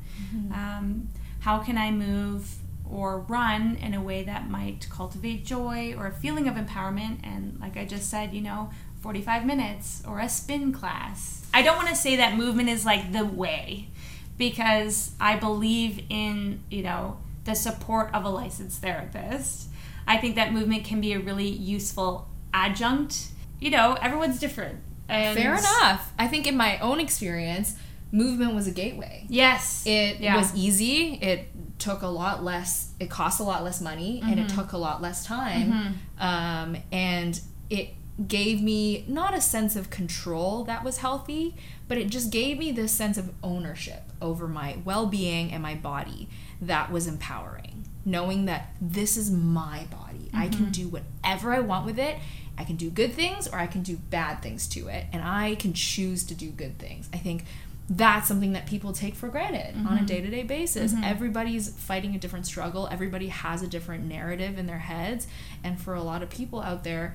Um, 0.52 1.08
how 1.40 1.58
can 1.58 1.78
I 1.78 1.90
move 1.90 2.56
or 2.84 3.20
run 3.20 3.76
in 3.76 3.94
a 3.94 4.02
way 4.02 4.22
that 4.24 4.48
might 4.50 4.88
cultivate 4.90 5.44
joy 5.44 5.94
or 5.96 6.06
a 6.06 6.12
feeling 6.12 6.48
of 6.48 6.54
empowerment? 6.54 7.20
And 7.22 7.58
like 7.60 7.76
I 7.76 7.84
just 7.84 8.10
said, 8.10 8.34
you 8.34 8.42
know, 8.42 8.70
45 9.00 9.44
minutes 9.44 10.02
or 10.06 10.20
a 10.20 10.28
spin 10.28 10.72
class. 10.72 11.46
I 11.52 11.62
don't 11.62 11.76
want 11.76 11.88
to 11.88 11.94
say 11.94 12.16
that 12.16 12.36
movement 12.36 12.68
is 12.68 12.84
like 12.84 13.12
the 13.12 13.24
way 13.24 13.88
because 14.36 15.12
I 15.20 15.36
believe 15.36 16.04
in, 16.10 16.62
you 16.70 16.82
know, 16.82 17.18
the 17.44 17.54
support 17.54 18.10
of 18.12 18.24
a 18.24 18.28
licensed 18.28 18.80
therapist. 18.80 19.68
I 20.06 20.16
think 20.16 20.36
that 20.36 20.52
movement 20.52 20.84
can 20.84 21.00
be 21.00 21.12
a 21.12 21.20
really 21.20 21.48
useful 21.48 22.28
adjunct. 22.52 23.28
You 23.60 23.70
know, 23.70 23.96
everyone's 24.00 24.38
different. 24.38 24.80
And 25.08 25.36
Fair 25.36 25.52
enough. 25.54 26.12
I 26.18 26.28
think 26.28 26.46
in 26.46 26.56
my 26.56 26.78
own 26.78 27.00
experience, 27.00 27.76
movement 28.12 28.54
was 28.54 28.66
a 28.66 28.70
gateway. 28.70 29.26
Yes. 29.28 29.84
It 29.86 30.20
Yeah. 30.20 30.36
was 30.36 30.54
easy. 30.54 31.14
It 31.20 31.48
took 31.78 32.02
a 32.02 32.06
lot 32.08 32.42
less. 32.44 32.92
It 33.00 33.10
cost 33.10 33.40
a 33.40 33.42
lot 33.42 33.64
less 33.64 33.80
money, 33.80 34.20
and 34.22 34.36
Mm-hmm. 34.36 34.46
it 34.46 34.48
took 34.48 34.72
a 34.72 34.78
lot 34.78 35.02
less 35.02 35.24
time. 35.26 35.98
Um, 36.18 36.76
and 36.92 37.40
it 37.68 37.94
gave 38.28 38.62
me 38.62 39.04
not 39.08 39.34
a 39.34 39.40
sense 39.40 39.74
of 39.76 39.90
control 39.90 40.62
that 40.64 40.84
was 40.84 40.98
healthy, 40.98 41.56
but 41.88 41.98
it 41.98 42.08
just 42.08 42.30
gave 42.30 42.58
me 42.58 42.70
this 42.70 42.92
sense 42.92 43.18
of 43.18 43.32
ownership 43.42 44.04
over 44.22 44.46
my 44.46 44.76
well-being 44.84 45.50
and 45.52 45.60
my 45.62 45.74
body 45.74 46.28
that 46.62 46.92
was 46.92 47.06
empowering. 47.08 47.84
Knowing 48.06 48.44
that 48.44 48.74
this 48.80 49.16
is 49.16 49.30
my 49.30 49.86
body, 49.90 50.30
I 50.32 50.46
Mm-hmm. 50.46 50.62
can 50.64 50.70
do 50.70 50.88
whatever 50.88 51.52
I 51.52 51.60
want 51.60 51.86
with 51.86 51.98
it. 51.98 52.16
I 52.56 52.64
can 52.64 52.76
do 52.76 52.90
good 52.90 53.14
things 53.14 53.48
or 53.48 53.58
I 53.58 53.66
can 53.66 53.82
do 53.82 53.96
bad 53.96 54.42
things 54.42 54.66
to 54.68 54.88
it, 54.88 55.06
and 55.12 55.22
I 55.22 55.56
can 55.56 55.72
choose 55.72 56.24
to 56.24 56.34
do 56.34 56.50
good 56.50 56.78
things. 56.78 57.08
I 57.12 57.18
think 57.18 57.44
that's 57.90 58.26
something 58.28 58.52
that 58.52 58.66
people 58.66 58.92
take 58.94 59.14
for 59.14 59.28
granted 59.28 59.76
on 59.76 59.84
Mm-hmm. 59.84 60.04
a 60.04 60.06
day-to-day 60.06 60.42
basis. 60.44 60.94
Everybody's 61.04 61.68
fighting 61.68 62.14
a 62.14 62.18
different 62.18 62.46
struggle. 62.46 62.88
Everybody 62.90 63.28
has 63.28 63.60
a 63.62 63.66
different 63.66 64.04
narrative 64.04 64.58
in 64.58 64.66
their 64.66 64.78
heads. 64.78 65.26
And 65.62 65.78
for 65.78 65.92
a 65.94 66.02
lot 66.02 66.22
of 66.22 66.30
people 66.30 66.62
out 66.62 66.82
there 66.84 67.14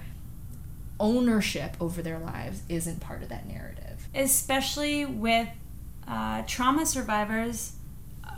ownership 1.00 1.76
over 1.80 2.02
their 2.02 2.20
lives 2.20 2.62
isn't 2.70 3.00
part 3.00 3.24
of 3.24 3.30
that 3.30 3.48
narrative. 3.48 4.08
Especially 4.14 5.06
with 5.06 5.48
uh, 6.08 6.44
trauma 6.46 6.86
survivors, 6.86 7.74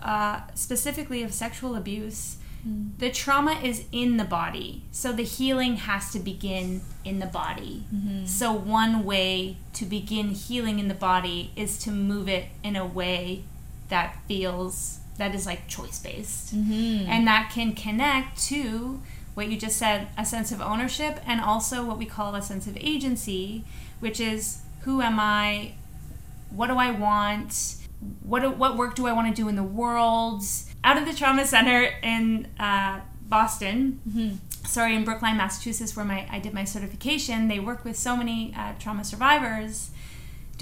uh, 0.02 0.42
specifically 0.54 1.24
of 1.24 1.34
sexual 1.34 1.76
abuse, 1.76 2.38
Mm. 2.68 2.98
the 3.00 3.10
trauma 3.10 3.54
is 3.54 3.86
in 3.92 4.18
the 4.18 4.24
body. 4.24 4.84
So 4.92 5.12
the 5.12 5.24
healing 5.24 5.78
has 5.78 6.12
to 6.12 6.20
begin 6.20 6.82
in 7.04 7.20
the 7.20 7.26
body. 7.26 7.86
Mm-hmm. 7.94 8.26
So, 8.26 8.52
one 8.52 9.04
way 9.04 9.58
to 9.74 9.86
begin 9.86 10.30
healing 10.30 10.80
in 10.80 10.88
the 10.88 10.94
body 10.94 11.52
is 11.56 11.78
to 11.80 11.92
move 11.92 12.28
it 12.28 12.46
in 12.64 12.76
a 12.76 12.86
way 12.86 13.44
that 13.90 14.18
feels, 14.28 15.00
that 15.18 15.34
is 15.34 15.46
like 15.46 15.68
choice 15.68 16.00
based. 16.00 16.56
Mm-hmm. 16.56 17.10
And 17.10 17.28
that 17.28 17.52
can 17.54 17.74
connect 17.74 18.42
to 18.46 19.02
what 19.34 19.48
you 19.48 19.58
just 19.58 19.78
said 19.78 20.10
a 20.18 20.26
sense 20.26 20.52
of 20.52 20.62
ownership 20.62 21.20
and 21.26 21.42
also 21.42 21.86
what 21.86 21.98
we 21.98 22.06
call 22.06 22.36
a 22.36 22.42
sense 22.42 22.68
of 22.68 22.78
agency, 22.78 23.64
which 24.00 24.20
is 24.20 24.62
who 24.82 25.02
am 25.02 25.20
I? 25.20 25.74
What 26.50 26.68
do 26.68 26.76
I 26.76 26.92
want? 26.92 27.78
What, 28.24 28.58
what 28.58 28.78
work 28.78 28.96
do 28.96 29.08
I 29.08 29.14
want 29.14 29.34
to 29.34 29.42
do 29.42 29.48
in 29.48 29.56
the 29.56 29.64
world? 29.64 30.44
Out 30.84 30.98
of 30.98 31.06
the 31.06 31.14
trauma 31.14 31.46
center 31.46 31.94
in 32.02 32.48
uh, 32.60 33.02
Boston, 33.22 34.02
mm-hmm. 34.08 34.66
sorry, 34.66 34.96
in 34.96 35.04
Brookline, 35.04 35.38
Massachusetts, 35.38 35.96
where 35.96 36.06
my 36.06 36.28
I 36.30 36.40
did 36.40 36.54
my 36.54 36.64
certification, 36.64 37.48
they 37.48 37.60
work 37.60 37.86
with 37.86 37.98
so 37.98 38.18
many 38.18 38.54
uh, 38.58 38.74
trauma 38.80 39.04
survivors 39.04 39.92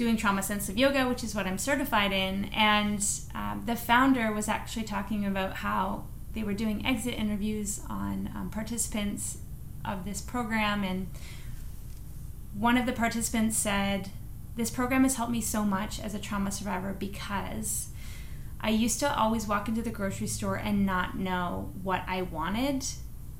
doing 0.00 0.16
trauma 0.16 0.42
sensitive 0.42 0.78
yoga, 0.78 1.06
which 1.06 1.22
is 1.22 1.34
what 1.34 1.46
I'm 1.46 1.58
certified 1.58 2.10
in. 2.10 2.46
And 2.54 3.06
um, 3.34 3.64
the 3.66 3.76
founder 3.76 4.32
was 4.32 4.48
actually 4.48 4.84
talking 4.84 5.26
about 5.26 5.56
how 5.56 6.04
they 6.32 6.42
were 6.42 6.54
doing 6.54 6.86
exit 6.86 7.12
interviews 7.14 7.82
on 7.90 8.30
um, 8.34 8.48
participants 8.48 9.38
of 9.84 10.06
this 10.06 10.22
program. 10.22 10.84
And 10.84 11.08
one 12.54 12.78
of 12.78 12.86
the 12.86 12.92
participants 12.92 13.58
said, 13.58 14.08
This 14.56 14.70
program 14.70 15.02
has 15.02 15.16
helped 15.16 15.32
me 15.32 15.42
so 15.42 15.64
much 15.64 16.00
as 16.00 16.14
a 16.14 16.18
trauma 16.18 16.50
survivor 16.50 16.96
because 16.98 17.89
I 18.60 18.70
used 18.70 19.00
to 19.00 19.18
always 19.18 19.46
walk 19.46 19.68
into 19.68 19.82
the 19.82 19.90
grocery 19.90 20.26
store 20.26 20.56
and 20.56 20.84
not 20.84 21.18
know 21.18 21.72
what 21.82 22.02
I 22.06 22.22
wanted. 22.22 22.84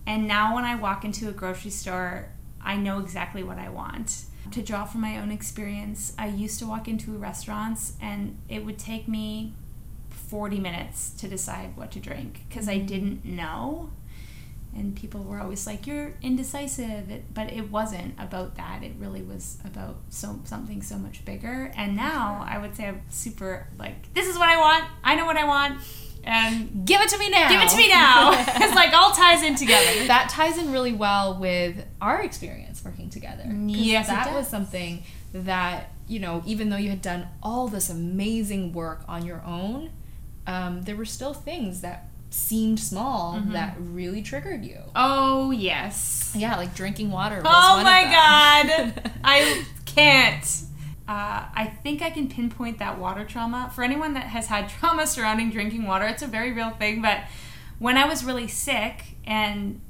And 0.07 0.27
now 0.27 0.55
when 0.55 0.65
I 0.65 0.75
walk 0.77 1.05
into 1.05 1.29
a 1.29 1.33
grocery 1.33 1.71
store, 1.71 2.31
I 2.61 2.77
know 2.77 2.99
exactly 2.99 3.43
what 3.43 3.59
I 3.59 3.69
want 3.69 4.25
to 4.53 4.63
draw 4.63 4.85
from 4.85 5.01
my 5.01 5.19
own 5.19 5.31
experience, 5.31 6.13
I 6.19 6.29
used 6.29 6.59
to 6.61 6.67
walk 6.67 6.89
into 6.89 7.13
restaurants 7.13 7.95
and 8.01 8.39
it 8.49 8.65
would 8.65 8.79
take 8.79 9.07
me 9.07 9.55
40 10.09 10.59
minutes 10.59 11.11
to 11.11 11.29
decide 11.29 11.77
what 11.77 11.91
to 11.93 12.01
drink 12.01 12.45
because 12.49 12.69
I 12.69 12.77
mm-hmm. 12.77 12.87
didn't 12.87 13.25
know. 13.25 13.91
And 14.75 14.95
people 14.95 15.25
were 15.25 15.41
always 15.41 15.67
like, 15.67 15.87
"You're 15.87 16.15
indecisive," 16.23 17.11
it, 17.11 17.35
but 17.35 17.53
it 17.53 17.71
wasn't 17.71 18.15
about 18.19 18.57
that. 18.57 18.83
It 18.83 18.93
really 18.99 19.23
was 19.23 19.59
about 19.65 19.97
so 20.11 20.41
something 20.45 20.81
so 20.81 20.97
much 20.97 21.25
bigger. 21.25 21.73
And 21.77 21.97
now 21.97 22.47
I 22.49 22.59
would 22.59 22.77
say 22.77 22.87
I'm 22.87 23.03
super 23.09 23.67
like, 23.79 24.15
"This 24.15 24.29
is 24.29 24.39
what 24.39 24.49
I 24.49 24.57
want. 24.59 24.85
I 25.03 25.17
know 25.17 25.27
what 25.27 25.37
I 25.37 25.45
want 25.45 25.81
and 26.25 26.85
give 26.85 27.01
it 27.01 27.09
to 27.09 27.19
me 27.19 27.31
now. 27.31 27.49
Give 27.49 27.63
it 27.63 27.69
to 27.71 27.77
me 27.77 27.89
now. 27.89 28.33
it's 28.49 28.75
like 28.75 28.93
all 28.93 29.13
ties 29.13 29.43
in 29.43 29.55
together. 29.55 30.07
That 30.07 30.29
ties 30.29 30.59
in 30.59 30.73
really 30.73 30.93
well 30.93 31.39
with 31.39 31.87
our 32.01 32.23
experience 32.23 32.85
working 32.85 33.11
together. 33.11 33.45
Yes, 33.47 34.09
that 34.09 34.33
was 34.35 34.49
something 34.49 35.05
that 35.33 35.93
you 36.09 36.19
know, 36.19 36.43
even 36.45 36.71
though 36.71 36.77
you 36.77 36.91
had 36.91 37.03
done 37.03 37.29
all 37.43 37.69
this 37.69 37.89
amazing 37.89 38.73
work 38.73 39.05
on 39.07 39.25
your 39.25 39.43
own, 39.45 39.91
um, 40.47 40.83
there 40.83 40.97
were 40.97 41.05
still 41.05 41.33
things 41.33 41.83
that 41.83 42.10
seemed 42.31 42.79
small 42.79 43.35
mm-hmm. 43.35 43.53
that 43.53 43.77
really 43.79 44.23
triggered 44.23 44.65
you. 44.65 44.79
Oh 44.95 45.51
yes. 45.51 46.33
Yeah, 46.35 46.57
like 46.57 46.75
drinking 46.75 47.11
water. 47.11 47.43
oh 47.45 47.83
my 47.83 48.05
god, 48.05 49.11
I 49.25 49.65
can't. 49.85 50.45
Uh, 51.09 51.43
I 51.53 51.67
think 51.83 52.03
I 52.03 52.11
can 52.11 52.29
pinpoint 52.29 52.79
that 52.79 52.99
water 52.99 53.25
trauma. 53.25 53.73
For 53.75 53.83
anyone 53.83 54.15
that 54.15 54.27
has 54.27 54.47
had 54.47 54.69
trauma 54.81 55.07
surrounding 55.07 55.51
drinking 55.51 55.85
water, 55.87 56.07
it's 56.07 56.23
a 56.23 56.29
very 56.29 56.53
real 56.53 56.71
thing. 56.71 57.03
But 57.03 57.25
when 57.81 57.97
I 57.99 58.07
was 58.07 58.25
really 58.25 58.47
sick 58.47 59.17
and 59.25 59.81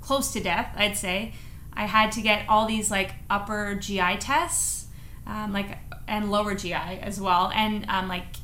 close 0.00 0.32
to 0.34 0.40
death, 0.40 0.72
I'd 0.76 0.96
say, 0.96 1.34
I 1.72 1.86
had 1.86 2.12
to 2.12 2.22
get 2.22 2.48
all 2.48 2.66
these 2.66 2.90
like 2.90 3.12
upper 3.28 3.74
GI 3.74 4.18
tests, 4.18 4.86
um, 5.26 5.52
like 5.52 5.78
and 6.06 6.30
lower 6.30 6.54
GI 6.54 6.72
as 6.72 7.20
well, 7.20 7.50
and 7.52 7.84
um, 7.88 8.06
like 8.08 8.36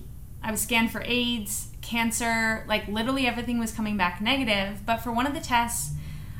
I 0.42 0.50
was 0.50 0.60
scanned 0.60 0.90
for 0.90 1.02
AIDS, 1.04 1.68
cancer, 1.84 2.64
like 2.66 2.88
literally 2.88 3.26
everything 3.26 3.58
was 3.58 3.70
coming 3.70 3.96
back 3.96 4.20
negative. 4.20 4.84
But 4.84 4.98
for 4.98 5.12
one 5.12 5.26
of 5.26 5.34
the 5.34 5.40
tests, 5.40 5.92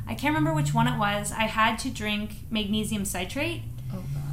I 0.06 0.14
can't 0.14 0.34
remember 0.34 0.54
which 0.54 0.74
one 0.74 0.88
it 0.88 0.98
was. 0.98 1.32
I 1.32 1.44
had 1.44 1.78
to 1.80 1.90
drink 1.90 2.32
magnesium 2.50 3.04
citrate 3.04 3.62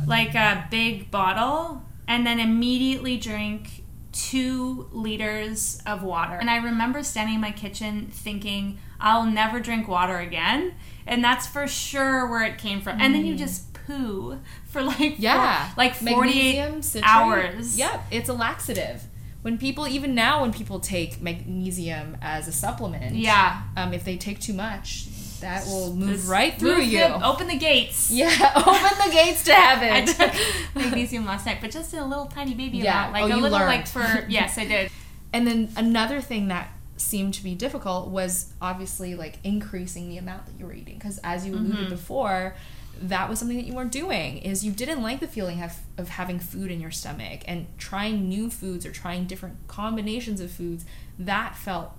like 0.08 0.36
a 0.36 0.68
big 0.72 1.12
bottle 1.12 1.84
and 2.08 2.26
then 2.26 2.40
immediately 2.40 3.18
drink 3.18 3.84
two 4.12 4.90
liters 4.92 5.82
of 5.86 6.04
water. 6.04 6.34
And 6.34 6.50
I 6.50 6.58
remember 6.58 7.04
standing 7.04 7.36
in 7.36 7.42
my 7.42 7.52
kitchen 7.52 8.08
thinking, 8.12 8.80
I'll 9.00 9.26
never 9.26 9.60
drink 9.60 9.88
water 9.88 10.18
again. 10.18 10.74
And 11.08 11.24
that's 11.24 11.48
for 11.48 11.68
sure 11.68 12.28
where 12.28 12.44
it 12.44 12.58
came 12.58 12.82
from. 12.82 12.98
Mm. 12.98 13.02
And 13.02 13.16
then 13.16 13.26
you 13.26 13.36
mm. 13.36 13.40
just 13.40 13.74
poo 13.74 14.40
for 14.66 14.82
like 14.82 15.16
yeah, 15.18 15.68
four, 15.68 15.74
like 15.78 15.96
48 15.96 17.02
hours. 17.04 17.78
Yep, 17.78 18.04
it's 18.12 18.30
a 18.30 18.34
laxative. 18.34 19.04
When 19.42 19.58
people 19.58 19.88
even 19.88 20.14
now 20.14 20.42
when 20.42 20.54
people 20.54 20.80
take 20.80 21.22
magnesium 21.22 22.18
as 22.22 22.48
a 22.48 22.52
supplement, 22.52 23.16
yeah, 23.16 23.64
um, 23.76 23.94
if 23.94 24.04
they 24.04 24.18
take 24.18 24.40
too 24.40 24.54
much, 24.54 25.08
that 25.42 25.66
will 25.66 25.96
move 25.96 26.18
Just 26.18 26.30
right 26.30 26.58
through 26.58 26.78
move 26.78 26.86
you. 26.86 27.00
The, 27.00 27.26
open 27.26 27.48
the 27.48 27.58
gates. 27.58 28.12
Yeah, 28.22 28.52
open 28.56 28.98
the 29.08 29.12
gates 29.12 29.44
to 29.46 29.54
heaven. 29.56 29.90
I 29.90 30.06
took 30.06 30.76
magnesium 30.76 31.26
last 31.26 31.46
night, 31.46 31.58
but 31.60 31.72
just 31.72 31.94
a 31.94 32.06
little 32.06 32.28
tiny 32.28 32.54
baby 32.54 32.80
yeah. 32.80 33.10
amount, 33.10 33.14
like 33.14 33.24
oh, 33.24 33.36
a 33.36 33.40
little 33.40 33.58
learned. 33.58 33.66
like 33.66 33.88
for 33.88 34.26
yes, 34.30 34.58
I 34.58 34.66
did. 34.66 34.92
And 35.34 35.48
then 35.48 35.70
another 35.76 36.22
thing 36.22 36.50
that 36.50 36.72
seemed 36.98 37.34
to 37.34 37.44
be 37.44 37.56
difficult 37.56 38.10
was 38.10 38.54
obviously 38.62 39.16
like 39.16 39.40
increasing 39.44 40.10
the 40.10 40.18
amount 40.18 40.46
that 40.46 40.54
you 40.60 40.66
were 40.66 40.74
eating 40.74 40.96
because 40.96 41.18
as 41.24 41.48
you 41.48 41.54
alluded 41.56 41.76
mm-hmm. 41.76 41.90
before 41.90 42.56
that 43.00 43.30
was 43.30 43.40
something 43.40 43.58
that 43.58 43.66
you 43.66 43.74
weren't 43.74 43.92
doing 43.92 44.38
is 44.40 44.64
you 44.64 44.72
didn't 44.72 45.02
like 45.02 45.20
the 45.20 45.28
feeling 45.28 45.62
of, 45.62 45.74
of 45.98 46.10
having 46.10 46.40
food 46.40 46.72
in 46.72 46.80
your 46.80 46.92
stomach 46.92 47.42
and 47.46 47.68
trying 47.78 48.28
new 48.28 48.50
foods 48.50 48.86
or 48.86 48.92
trying 48.92 49.26
different 49.26 49.56
combinations 49.68 50.40
of 50.40 50.52
foods 50.52 50.86
that 51.18 51.56
felt 51.56 51.92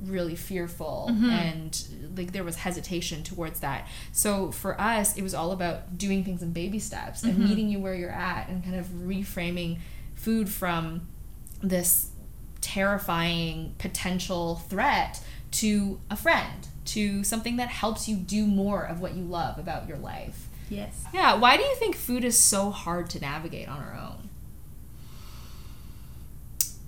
really 0.00 0.36
fearful 0.36 1.08
mm-hmm. 1.10 1.30
and 1.30 1.88
like 2.16 2.32
there 2.32 2.44
was 2.44 2.56
hesitation 2.56 3.22
towards 3.22 3.60
that. 3.60 3.86
So 4.12 4.52
for 4.52 4.80
us, 4.80 5.16
it 5.16 5.22
was 5.22 5.34
all 5.34 5.50
about 5.50 5.98
doing 5.98 6.24
things 6.24 6.42
in 6.42 6.52
baby 6.52 6.78
steps 6.78 7.22
and 7.22 7.34
mm-hmm. 7.34 7.48
meeting 7.48 7.68
you 7.68 7.80
where 7.80 7.94
you're 7.94 8.10
at 8.10 8.48
and 8.48 8.62
kind 8.62 8.76
of 8.76 8.86
reframing 8.86 9.78
food 10.14 10.48
from 10.48 11.08
this 11.62 12.10
terrifying 12.60 13.74
potential 13.78 14.56
threat 14.68 15.20
to 15.50 16.00
a 16.10 16.16
friend, 16.16 16.67
to 16.92 17.24
something 17.24 17.56
that 17.56 17.68
helps 17.68 18.08
you 18.08 18.16
do 18.16 18.46
more 18.46 18.82
of 18.82 19.00
what 19.00 19.14
you 19.14 19.24
love 19.24 19.58
about 19.58 19.88
your 19.88 19.98
life. 19.98 20.48
Yes. 20.70 21.04
Yeah, 21.14 21.34
why 21.34 21.56
do 21.56 21.62
you 21.62 21.74
think 21.76 21.96
food 21.96 22.24
is 22.24 22.38
so 22.38 22.70
hard 22.70 23.08
to 23.10 23.20
navigate 23.20 23.68
on 23.68 23.78
our 23.78 23.94
own? 23.94 24.28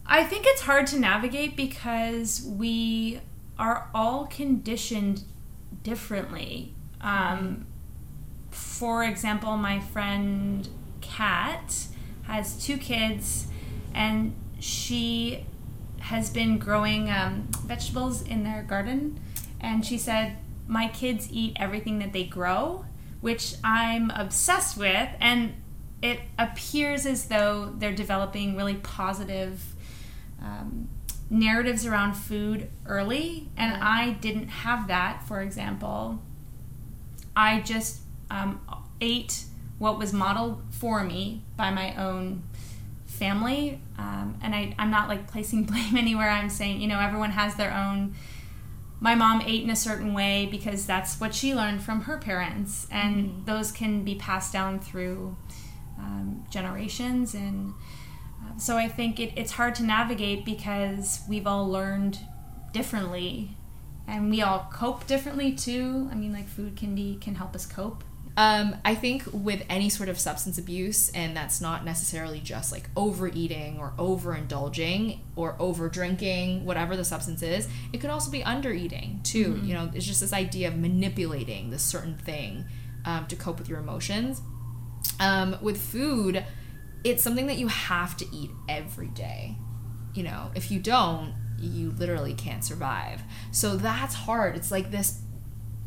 I 0.06 0.24
think 0.24 0.44
it's 0.46 0.62
hard 0.62 0.86
to 0.88 0.98
navigate 0.98 1.56
because 1.56 2.42
we 2.44 3.20
are 3.58 3.88
all 3.94 4.26
conditioned 4.26 5.22
differently. 5.82 6.74
Um, 7.00 7.66
for 8.50 9.04
example, 9.04 9.56
my 9.56 9.80
friend 9.80 10.68
Kat 11.00 11.86
has 12.22 12.62
two 12.64 12.76
kids, 12.76 13.46
and 13.94 14.34
she 14.58 15.46
has 16.00 16.30
been 16.30 16.58
growing 16.58 17.10
um, 17.10 17.48
vegetables 17.64 18.22
in 18.22 18.42
their 18.42 18.62
garden. 18.62 19.20
And 19.60 19.84
she 19.84 19.98
said, 19.98 20.36
My 20.66 20.88
kids 20.88 21.28
eat 21.30 21.56
everything 21.56 21.98
that 21.98 22.12
they 22.12 22.24
grow, 22.24 22.84
which 23.20 23.54
I'm 23.62 24.10
obsessed 24.10 24.76
with. 24.76 25.08
And 25.20 25.54
it 26.02 26.20
appears 26.38 27.06
as 27.06 27.26
though 27.26 27.74
they're 27.76 27.94
developing 27.94 28.56
really 28.56 28.76
positive 28.76 29.74
um, 30.40 30.88
narratives 31.28 31.86
around 31.86 32.14
food 32.14 32.68
early, 32.86 33.48
and 33.56 33.72
yeah. 33.72 33.78
I 33.82 34.10
didn't 34.20 34.48
have 34.48 34.88
that, 34.88 35.26
for 35.26 35.40
example. 35.40 36.20
I 37.36 37.60
just 37.60 38.00
um, 38.30 38.60
ate 39.00 39.44
what 39.78 39.98
was 39.98 40.12
modeled 40.12 40.62
for 40.70 41.04
me 41.04 41.42
by 41.56 41.70
my 41.70 41.94
own 41.96 42.42
family. 43.06 43.80
Um, 43.96 44.38
and 44.42 44.54
I, 44.54 44.74
I'm 44.78 44.90
not 44.90 45.08
like 45.08 45.30
placing 45.30 45.64
blame 45.70 45.96
anywhere. 45.96 46.28
I'm 46.28 46.50
saying, 46.50 46.80
you 46.80 46.88
know, 46.88 46.98
everyone 46.98 47.30
has 47.30 47.54
their 47.54 47.72
own. 47.72 48.14
My 49.00 49.14
mom 49.14 49.40
ate 49.40 49.64
in 49.64 49.70
a 49.70 49.76
certain 49.76 50.12
way 50.12 50.46
because 50.50 50.84
that's 50.86 51.18
what 51.18 51.34
she 51.34 51.54
learned 51.54 51.82
from 51.82 52.02
her 52.02 52.18
parents, 52.18 52.86
and 52.90 53.16
mm-hmm. 53.16 53.44
those 53.46 53.72
can 53.72 54.04
be 54.04 54.14
passed 54.14 54.52
down 54.52 54.78
through 54.78 55.36
um, 55.98 56.44
generations. 56.50 57.34
And 57.34 57.72
so 58.60 58.76
I 58.76 58.88
think 58.88 59.18
it, 59.18 59.32
it's 59.36 59.52
hard 59.52 59.74
to 59.76 59.82
navigate 59.82 60.44
because 60.44 61.22
we've 61.28 61.46
all 61.46 61.68
learned 61.68 62.18
differently 62.72 63.56
and 64.06 64.30
we 64.30 64.42
all 64.42 64.68
cope 64.72 65.06
differently 65.06 65.52
too. 65.52 66.08
I 66.12 66.14
mean, 66.14 66.32
like 66.32 66.48
food 66.48 66.76
can 66.76 66.94
be 66.94 67.16
can 67.20 67.36
help 67.36 67.54
us 67.54 67.64
cope. 67.64 68.04
Um, 68.36 68.76
I 68.84 68.94
think 68.94 69.24
with 69.32 69.64
any 69.68 69.88
sort 69.88 70.08
of 70.08 70.18
substance 70.18 70.56
abuse, 70.56 71.10
and 71.10 71.36
that's 71.36 71.60
not 71.60 71.84
necessarily 71.84 72.40
just 72.40 72.72
like 72.72 72.88
overeating 72.96 73.78
or 73.78 73.92
overindulging 73.98 75.18
or 75.36 75.56
over 75.58 75.88
drinking, 75.88 76.64
whatever 76.64 76.96
the 76.96 77.04
substance 77.04 77.42
is, 77.42 77.68
it 77.92 78.00
could 78.00 78.10
also 78.10 78.30
be 78.30 78.40
undereating 78.40 79.22
too. 79.24 79.54
Mm-hmm. 79.54 79.66
You 79.66 79.74
know, 79.74 79.90
it's 79.94 80.06
just 80.06 80.20
this 80.20 80.32
idea 80.32 80.68
of 80.68 80.76
manipulating 80.76 81.70
this 81.70 81.82
certain 81.82 82.16
thing 82.16 82.64
um, 83.04 83.26
to 83.26 83.36
cope 83.36 83.58
with 83.58 83.68
your 83.68 83.78
emotions. 83.78 84.40
Um, 85.18 85.56
with 85.60 85.80
food, 85.80 86.44
it's 87.04 87.22
something 87.22 87.46
that 87.46 87.58
you 87.58 87.68
have 87.68 88.16
to 88.18 88.26
eat 88.32 88.50
every 88.68 89.08
day. 89.08 89.56
You 90.14 90.22
know, 90.22 90.50
if 90.54 90.70
you 90.70 90.80
don't, 90.80 91.34
you 91.58 91.90
literally 91.90 92.34
can't 92.34 92.64
survive. 92.64 93.22
So 93.50 93.76
that's 93.76 94.14
hard. 94.14 94.56
It's 94.56 94.70
like 94.70 94.90
this 94.90 95.20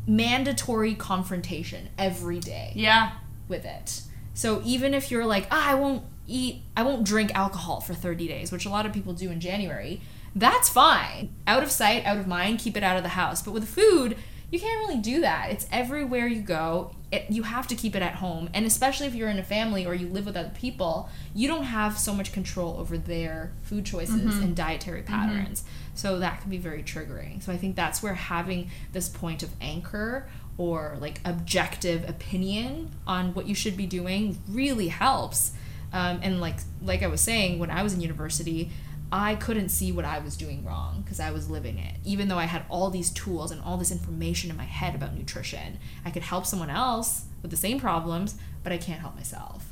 mandatory 0.06 0.94
confrontation 0.94 1.88
every 1.98 2.40
day 2.40 2.72
Yeah. 2.74 3.12
with 3.48 3.64
it. 3.64 4.02
So 4.34 4.60
even 4.64 4.94
if 4.94 5.10
you're 5.10 5.26
like, 5.26 5.46
ah, 5.50 5.70
I 5.70 5.74
won't 5.74 6.02
eat, 6.26 6.62
I 6.76 6.82
won't 6.82 7.04
drink 7.04 7.34
alcohol 7.34 7.80
for 7.80 7.94
30 7.94 8.26
days, 8.28 8.50
which 8.52 8.66
a 8.66 8.70
lot 8.70 8.86
of 8.86 8.92
people 8.92 9.12
do 9.12 9.30
in 9.30 9.40
January, 9.40 10.00
that's 10.34 10.68
fine. 10.68 11.34
Out 11.46 11.62
of 11.62 11.70
sight, 11.70 12.04
out 12.04 12.16
of 12.18 12.26
mind, 12.26 12.58
keep 12.58 12.76
it 12.76 12.82
out 12.82 12.96
of 12.96 13.02
the 13.02 13.10
house. 13.10 13.42
But 13.42 13.52
with 13.52 13.68
food, 13.68 14.16
you 14.50 14.60
can't 14.60 14.86
really 14.86 15.00
do 15.00 15.20
that. 15.20 15.50
It's 15.50 15.66
everywhere 15.72 16.26
you 16.26 16.42
go. 16.42 16.92
It, 17.10 17.26
you 17.30 17.42
have 17.44 17.66
to 17.68 17.74
keep 17.74 17.94
it 17.96 18.02
at 18.02 18.16
home. 18.16 18.50
And 18.54 18.66
especially 18.66 19.06
if 19.06 19.14
you're 19.14 19.28
in 19.28 19.38
a 19.38 19.44
family 19.44 19.86
or 19.86 19.94
you 19.94 20.08
live 20.08 20.26
with 20.26 20.36
other 20.36 20.52
people, 20.54 21.08
you 21.34 21.48
don't 21.48 21.64
have 21.64 21.98
so 21.98 22.14
much 22.14 22.32
control 22.32 22.76
over 22.78 22.96
their 22.98 23.52
food 23.62 23.84
choices 23.84 24.38
and 24.38 24.54
dietary 24.56 25.02
patterns. 25.02 25.64
So 25.94 26.18
that 26.18 26.40
can 26.40 26.50
be 26.50 26.58
very 26.58 26.82
triggering. 26.82 27.42
So 27.42 27.52
I 27.52 27.56
think 27.56 27.76
that's 27.76 28.02
where 28.02 28.14
having 28.14 28.70
this 28.92 29.08
point 29.08 29.42
of 29.42 29.50
anchor 29.60 30.28
or 30.56 30.96
like 31.00 31.20
objective 31.24 32.08
opinion 32.08 32.90
on 33.06 33.34
what 33.34 33.46
you 33.46 33.54
should 33.54 33.76
be 33.76 33.86
doing 33.86 34.38
really 34.48 34.88
helps. 34.88 35.52
Um, 35.92 36.20
and 36.22 36.40
like 36.40 36.56
like 36.82 37.02
I 37.02 37.06
was 37.06 37.20
saying, 37.20 37.58
when 37.58 37.70
I 37.70 37.82
was 37.82 37.94
in 37.94 38.00
university, 38.00 38.70
I 39.16 39.36
couldn't 39.36 39.68
see 39.68 39.92
what 39.92 40.04
I 40.04 40.18
was 40.18 40.36
doing 40.36 40.64
wrong 40.64 41.02
because 41.04 41.20
I 41.20 41.30
was 41.30 41.48
living 41.48 41.78
it. 41.78 41.94
Even 42.04 42.26
though 42.28 42.38
I 42.38 42.46
had 42.46 42.64
all 42.68 42.90
these 42.90 43.10
tools 43.10 43.52
and 43.52 43.60
all 43.62 43.76
this 43.76 43.92
information 43.92 44.50
in 44.50 44.56
my 44.56 44.64
head 44.64 44.94
about 44.96 45.14
nutrition, 45.14 45.78
I 46.04 46.10
could 46.10 46.22
help 46.24 46.46
someone 46.46 46.68
else 46.70 47.26
with 47.40 47.52
the 47.52 47.56
same 47.56 47.78
problems, 47.78 48.34
but 48.64 48.72
I 48.72 48.76
can't 48.78 49.00
help 49.00 49.14
myself. 49.14 49.66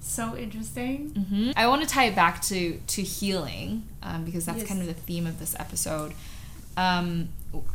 So 0.00 0.36
interesting. 0.36 1.10
hmm 1.10 1.50
I 1.56 1.66
want 1.68 1.80
to 1.82 1.88
tie 1.88 2.04
it 2.04 2.14
back 2.14 2.42
to 2.42 2.78
to 2.94 3.02
healing 3.02 3.84
um, 4.02 4.24
because 4.24 4.44
that's 4.44 4.58
Yes. 4.58 4.68
kind 4.68 4.80
of 4.80 4.86
the 4.86 4.94
theme 4.94 5.26
of 5.26 5.38
this 5.38 5.54
episode. 5.58 6.12
Um, 6.76 7.30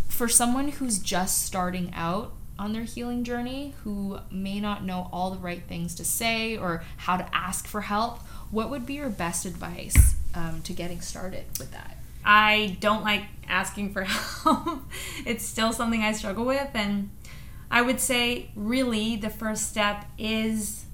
for 0.08 0.28
someone 0.28 0.69
who's 0.69 1.00
just 1.00 1.43
starting 1.45 1.91
out 1.95 2.32
on 2.58 2.74
their 2.74 2.84
healing 2.84 3.24
journey, 3.24 3.74
who 3.84 4.19
may 4.32 4.60
not 4.60 4.84
know 4.84 5.10
all 5.12 5.32
the 5.32 5.38
right 5.39 5.63
things 5.67 5.93
to 5.95 6.06
say 6.06 6.56
or 6.58 6.84
how 6.98 7.17
to 7.17 7.28
ask 7.36 7.67
for 7.67 7.82
help, 7.82 8.19
what 8.52 8.69
would 8.69 8.86
be 8.86 8.93
your 8.95 9.10
best 9.10 9.45
advice 9.45 10.15
um, 10.36 10.62
to 10.63 10.74
getting 10.74 11.02
started 11.02 11.45
with 11.60 11.71
that? 11.71 11.98
I 12.24 12.78
don't 12.80 13.04
like 13.04 13.24
asking 13.48 13.93
for 13.93 14.04
help. 14.04 14.84
it's 15.26 15.45
still 15.45 15.71
something 15.71 16.02
I 16.02 16.12
struggle 16.12 16.45
with. 16.45 16.69
And 16.74 17.12
I 17.69 17.82
would 17.82 18.00
say, 18.00 18.52
really, 18.56 19.15
the 19.15 19.30
first 19.30 19.69
step 19.69 20.06
is 20.17 20.86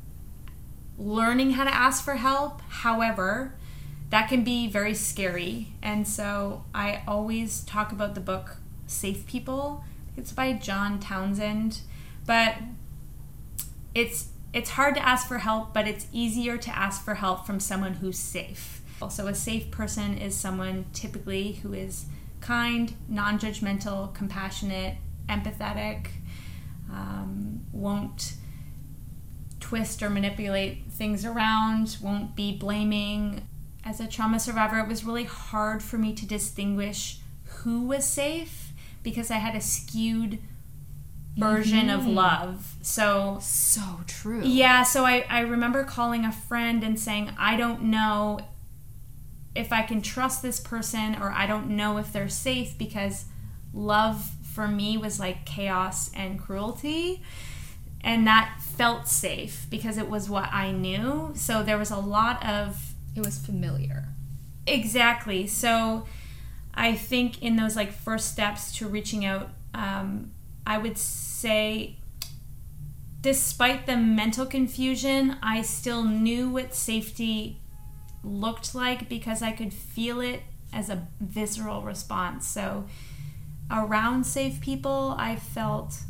learning 0.98 1.52
how 1.52 1.64
to 1.64 1.74
ask 1.74 2.04
for 2.04 2.16
help. 2.16 2.62
However, 2.62 3.56
that 4.10 4.28
can 4.28 4.44
be 4.44 4.68
very 4.68 4.94
scary. 4.94 5.70
And 5.82 6.08
so 6.08 6.66
I 6.76 7.04
always 7.08 7.62
talk 7.64 7.92
about 7.92 8.14
the 8.14 8.22
book 8.22 8.58
Safe 8.88 9.26
People. 9.26 9.84
It's 10.18 10.34
by 10.34 10.54
John 10.54 11.00
Townsend. 11.00 11.80
But 12.26 12.56
it's 13.96 14.30
it's 14.54 14.72
hard 14.72 14.96
to 14.96 15.06
ask 15.08 15.28
for 15.28 15.38
help, 15.38 15.74
but 15.74 15.88
it's 15.88 16.08
easier 16.12 16.58
to 16.58 16.78
ask 16.78 17.04
for 17.06 17.16
help 17.16 17.46
from 17.46 17.60
someone 17.60 17.96
who's 17.96 18.20
safe. 18.20 18.81
So 19.10 19.28
a 19.28 19.36
safe 19.36 19.72
person 19.72 20.18
is 20.18 20.36
someone 20.38 20.86
typically 20.94 21.54
who 21.54 21.74
is 21.74 22.06
kind, 22.40 22.94
non-judgmental, 23.08 24.14
compassionate, 24.14 24.96
empathetic, 25.30 26.08
um, 26.92 27.62
won't 27.72 28.34
twist 29.60 30.02
or 30.04 30.10
manipulate 30.10 30.84
things 30.92 31.24
around, 31.26 31.98
won't 32.02 32.36
be 32.36 32.56
blaming. 32.58 33.48
As 33.86 34.00
a 34.00 34.08
trauma 34.08 34.40
survivor, 34.40 34.80
it 34.80 34.88
was 34.88 35.04
really 35.04 35.24
hard 35.24 35.82
for 35.82 35.98
me 35.98 36.14
to 36.14 36.26
distinguish 36.26 37.20
who 37.64 37.82
was 37.82 38.06
safe 38.06 38.74
because 39.04 39.32
I 39.32 39.36
had 39.36 39.56
a 39.56 39.62
skewed 39.62 40.40
version 41.38 41.90
of 41.90 42.02
Mhm. 42.02 42.16
love. 42.16 42.76
So 42.82 43.38
So 43.42 43.82
true. 44.08 44.42
yeah, 44.44 44.84
so 44.84 45.06
I, 45.06 45.26
I 45.30 45.40
remember 45.42 45.84
calling 45.84 46.26
a 46.26 46.32
friend 46.32 46.84
and 46.84 47.00
saying, 47.00 47.32
I 47.38 47.56
don't 47.56 47.84
know 47.84 48.40
if 49.56 49.74
I 49.74 49.82
can 49.82 50.02
trust 50.02 50.42
this 50.42 50.60
person 50.60 51.16
or 51.16 51.32
I 51.32 51.46
don't 51.46 51.70
know 51.70 51.98
if 51.98 52.14
they're 52.14 52.30
safe 52.30 52.78
because 52.78 53.26
love 53.74 54.32
for 54.44 54.68
me 54.68 54.98
was 54.98 55.20
like 55.20 55.46
chaos 55.46 56.12
and 56.14 56.40
cruelty. 56.40 57.22
And 58.02 58.26
that 58.28 58.60
felt 58.62 59.08
safe 59.08 59.68
because 59.70 59.98
it 59.98 60.10
was 60.10 60.30
what 60.30 60.52
I 60.52 60.72
knew. 60.72 61.32
So 61.36 61.64
there 61.64 61.78
was 61.78 61.92
a 61.92 62.00
lot 62.00 62.44
of 62.46 62.94
It 63.16 63.24
was 63.26 63.38
familiar. 63.38 64.10
Exactly. 64.66 65.48
So 65.48 66.06
I 66.74 66.96
think 66.96 67.42
in 67.44 67.58
those 67.58 67.76
like 67.76 67.92
first 67.92 68.32
steps 68.32 68.72
to 68.78 68.88
reaching 68.88 69.26
out, 69.26 69.50
um, 69.74 70.32
I 70.66 70.78
would 70.78 70.98
say, 70.98 71.98
despite 73.22 73.86
the 73.86 73.98
mental 73.98 74.46
confusion, 74.46 75.38
I 75.44 75.62
still 75.62 76.04
knew 76.04 76.50
what 76.50 76.74
safety 76.74 77.61
looked 78.24 78.76
like 78.76 79.10
because 79.10 79.42
I 79.42 79.52
could 79.52 79.74
feel 79.74 80.22
it 80.22 80.42
as 80.74 80.90
a 80.90 81.08
visceral 81.20 81.82
response. 81.82 82.48
So 82.48 82.86
around 83.70 84.26
safe 84.26 84.62
people, 84.62 85.16
I 85.18 85.36
felt 85.36 86.04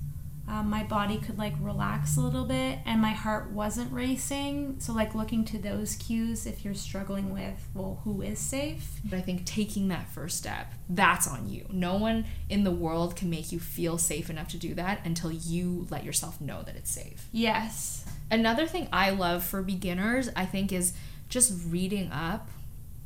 um, 0.47 0.69
my 0.69 0.84
body 0.84 1.17
could 1.17 1.38
like 1.38 1.54
relax 1.62 2.17
a 2.17 2.19
little 2.19 2.43
bit 2.43 2.80
and 2.86 3.02
my 3.02 3.12
heart 3.12 3.52
wasn't 3.52 3.91
racing. 3.93 4.76
So, 4.80 4.91
like 4.91 5.15
looking 5.15 5.45
to 5.45 5.58
those 5.58 5.95
cues 5.95 6.45
if 6.45 6.65
you're 6.65 6.74
struggling 6.74 7.32
with, 7.32 7.69
well, 7.74 8.02
who 8.04 8.21
is 8.21 8.39
safe? 8.39 9.00
But 9.06 9.17
I 9.17 9.21
think 9.21 9.45
taking 9.45 9.88
that 9.89 10.10
first 10.10 10.38
step, 10.38 10.74
that's 10.89 11.26
on 11.26 11.47
you. 11.47 11.67
No 11.71 11.95
one 11.95 12.26
in 12.50 12.65
the 12.65 12.71
world 12.71 13.15
can 13.15 13.30
make 13.30 13.54
you 13.54 13.60
feel 13.60 13.97
safe 13.97 14.30
enough 14.30 14.50
to 14.50 14.58
do 14.58 14.74
that 14.74 15.00
until 15.06 15.32
you 15.32 15.88
let 15.89 16.04
yourself 16.04 16.41
know 16.41 16.63
that 16.63 16.76
it's 16.76 16.91
safe. 16.91 17.28
Yes. 17.32 18.04
Another 18.30 18.65
thing 18.65 18.89
I 18.91 19.12
love 19.12 19.43
for 19.43 19.62
beginners, 19.62 20.30
I 20.36 20.45
think, 20.45 20.74
is 20.74 20.93
just 21.32 21.52
reading 21.67 22.12
up 22.12 22.50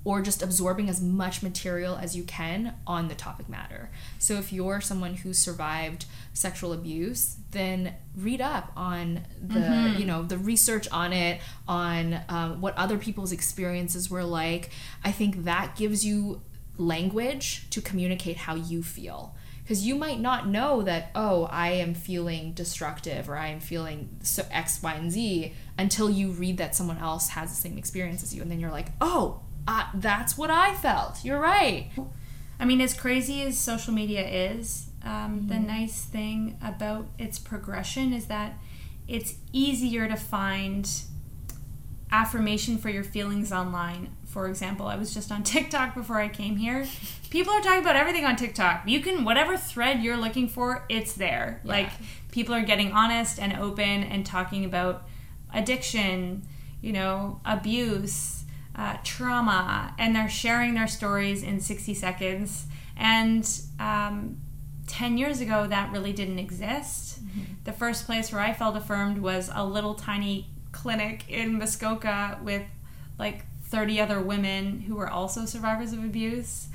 or 0.04 0.22
just 0.22 0.44
absorbing 0.44 0.88
as 0.88 1.02
much 1.02 1.42
material 1.42 1.96
as 1.96 2.16
you 2.16 2.24
can 2.24 2.76
on 2.86 3.08
the 3.08 3.16
topic 3.16 3.50
matter. 3.50 3.90
So 4.20 4.36
if 4.36 4.54
you're 4.54 4.80
someone 4.80 5.16
who 5.16 5.34
survived 5.34 6.06
sexual 6.32 6.74
abuse, 6.74 7.38
then 7.52 7.96
read 8.16 8.40
up 8.40 8.72
on 8.76 9.22
the 9.42 9.60
Mhm. 9.60 10.00
you 10.00 10.06
know 10.06 10.22
the 10.22 10.38
research 10.38 10.88
on 10.92 11.12
it, 11.12 11.42
on 11.68 12.20
um, 12.30 12.62
what 12.62 12.76
other 12.78 13.00
people's 13.00 13.32
experiences 13.32 14.10
were 14.10 14.24
like. 14.24 14.70
I 15.04 15.12
think 15.12 15.44
that 15.46 15.76
gives 15.76 16.06
you 16.06 16.42
language 16.78 17.68
to 17.72 17.82
communicate 17.82 18.38
how 18.38 18.56
you 18.56 18.84
feel 18.84 19.36
because 19.66 19.86
you 19.86 19.96
might 19.96 20.20
not 20.20 20.48
know 20.48 20.84
that 20.84 21.10
oh 21.16 21.46
i 21.46 21.70
am 21.72 21.94
feeling 21.94 22.54
destructive 22.54 23.28
or 23.28 23.36
i 23.36 23.48
am 23.48 23.60
feeling 23.60 24.10
so 24.22 24.46
x 24.52 24.82
y 24.82 24.94
and 24.94 25.12
z 25.12 25.54
until 25.78 26.10
you 26.10 26.32
read 26.32 26.58
that 26.58 26.76
someone 26.76 27.00
else 27.00 27.30
has 27.30 27.50
the 27.50 27.56
same 27.56 27.78
experience 27.78 28.24
as 28.24 28.34
you. 28.34 28.42
And 28.42 28.50
then 28.50 28.60
you're 28.60 28.72
like 28.72 28.90
oh 29.02 29.42
uh, 29.68 29.88
that's 29.96 30.38
what 30.38 30.52
i 30.52 30.76
felt. 30.76 31.26
You're 31.26 31.40
right. 31.40 31.90
I 32.60 32.66
mean, 32.66 32.82
as 32.82 32.94
crazy 32.94 33.42
as 33.42 33.58
social 33.58 33.94
media 33.94 34.26
is, 34.26 34.90
um, 35.04 35.48
the 35.48 35.60
nice 35.60 36.06
thing 36.06 36.58
about 36.64 37.08
its 37.20 37.38
progression 37.38 38.14
is 38.14 38.28
that 38.28 38.58
it's 39.08 39.36
easier 39.52 40.08
to 40.08 40.16
find 40.16 40.90
affirmation 42.12 42.78
for 42.78 42.90
your 42.90 43.04
feelings 43.04 43.52
online. 43.52 44.16
For 44.36 44.50
example, 44.50 44.88
I 44.88 44.98
was 44.98 45.14
just 45.14 45.32
on 45.32 45.44
TikTok 45.54 45.96
before 45.96 46.20
I 46.20 46.28
came 46.28 46.58
here. 46.58 46.86
People 47.30 47.54
are 47.54 47.62
talking 47.62 47.80
about 47.80 47.96
everything 47.96 48.26
on 48.26 48.36
TikTok. 48.36 48.82
You 48.86 49.00
can, 49.00 49.24
whatever 49.24 49.56
thread 49.56 50.04
you're 50.04 50.18
looking 50.18 50.50
for, 50.50 50.84
it's 50.90 51.14
there. 51.14 51.62
Yeah. 51.64 51.72
Like, 51.72 51.90
people 52.34 52.54
are 52.54 52.62
getting 52.62 52.92
honest 52.92 53.40
and 53.40 53.54
open 53.54 54.04
and 54.04 54.26
talking 54.26 54.66
about 54.66 55.08
addiction, 55.54 56.46
you 56.82 56.92
know, 56.92 57.40
abuse, 57.46 58.44
uh, 58.76 58.98
trauma, 59.06 59.96
and 59.98 60.14
they're 60.14 60.28
sharing 60.28 60.74
their 60.74 60.90
stories 60.90 61.42
in 61.42 61.62
60 61.62 61.94
seconds. 61.94 62.66
And 62.98 63.50
um, 63.80 64.42
10 64.88 65.18
years 65.18 65.40
ago, 65.40 65.66
that 65.66 65.94
really 65.94 66.12
didn't 66.12 66.40
exist. 66.40 67.20
The 67.64 67.72
first 67.72 68.06
place 68.06 68.34
where 68.34 68.42
I 68.42 68.52
felt 68.52 68.76
affirmed 68.76 69.20
was 69.20 69.50
a 69.54 69.64
little 69.64 69.94
tiny 69.94 70.50
clinic 70.74 71.24
in 71.30 71.58
Muskoka 71.58 72.38
with 72.44 72.64
like 73.18 73.46
30 73.66 74.00
other 74.00 74.22
women 74.22 74.82
who 74.82 74.96
were 74.96 75.10
also 75.10 75.46
survivors 75.46 75.92
of 75.94 76.00
abuse. 76.04 76.68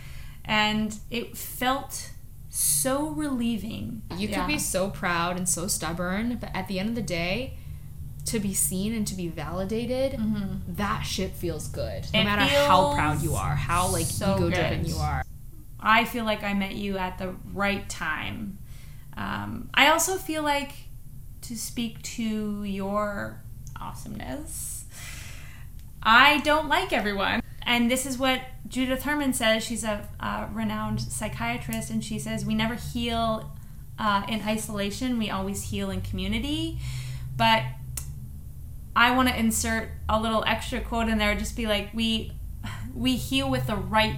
And 0.44 0.98
it 1.11 1.37
felt 1.37 2.11
so 2.48 3.09
relieving. 3.11 4.03
you 4.16 4.26
could 4.26 4.37
Yeah. 4.38 4.46
be 4.46 4.59
so 4.59 4.90
proud 4.90 5.37
and 5.37 5.48
so 5.48 5.68
stubborn 5.68 6.37
but 6.40 6.50
at 6.55 6.66
the 6.66 6.81
end 6.81 6.88
of 6.88 6.94
the 6.96 7.03
day 7.03 7.55
to 8.26 8.40
be 8.40 8.53
seen 8.53 8.92
and 8.92 9.07
to 9.07 9.14
be 9.14 9.29
validated 9.29 10.18
Mhm. 10.18 10.61
that 10.76 11.03
shit 11.03 11.33
feels 11.33 11.68
good 11.68 12.07
no 12.12 12.20
It 12.20 12.24
matter 12.24 12.42
how 12.42 12.92
proud 12.92 13.22
you 13.22 13.37
are 13.37 13.55
how 13.55 13.87
like 13.88 14.07
so 14.07 14.35
ego 14.37 14.50
driven 14.50 14.85
you 14.85 14.96
are 14.96 15.22
I 15.79 16.05
feel 16.05 16.24
like 16.24 16.42
I 16.42 16.53
met 16.53 16.74
you 16.74 16.98
at 16.98 17.16
the 17.18 17.35
right 17.55 17.88
time. 17.88 18.59
Um, 19.16 19.70
I 19.72 19.88
also 19.88 20.18
feel 20.18 20.42
like 20.42 20.72
to 21.42 21.57
speak 21.57 22.03
to 22.03 22.64
your 22.64 23.42
awesomeness, 23.81 24.80
I 26.03 26.39
don't 26.39 26.69
like 26.69 26.93
everyone. 26.93 27.43
And 27.63 27.91
this 27.91 28.07
is 28.07 28.19
what 28.19 28.41
Judith 28.69 29.03
Herman 29.03 29.33
says. 29.33 29.63
She's 29.65 29.85
a, 29.85 30.09
uh 30.19 30.47
renowned 30.53 31.01
psychiatrist, 31.01 31.91
and 31.91 32.03
she 32.03 32.19
says, 32.19 32.45
We 32.45 32.55
never 32.55 32.75
heal 32.75 33.53
uh, 33.99 34.25
in 34.29 34.41
isolation. 34.43 35.19
We 35.19 35.31
always 35.31 35.65
heal 35.65 35.91
in 35.91 36.01
community. 36.01 36.79
But 37.37 37.63
I 38.97 39.15
want 39.15 39.29
to 39.29 39.39
insert 39.39 39.91
a 40.09 40.21
little 40.21 40.43
extra 40.47 40.81
quote 40.81 41.09
in 41.09 41.19
there. 41.19 41.35
Just 41.37 41.55
be 41.57 41.67
like, 41.67 41.91
we 41.95 42.33
we 42.95 43.17
heal 43.17 43.51
with 43.51 43.67
the 43.67 43.77
right 43.77 44.17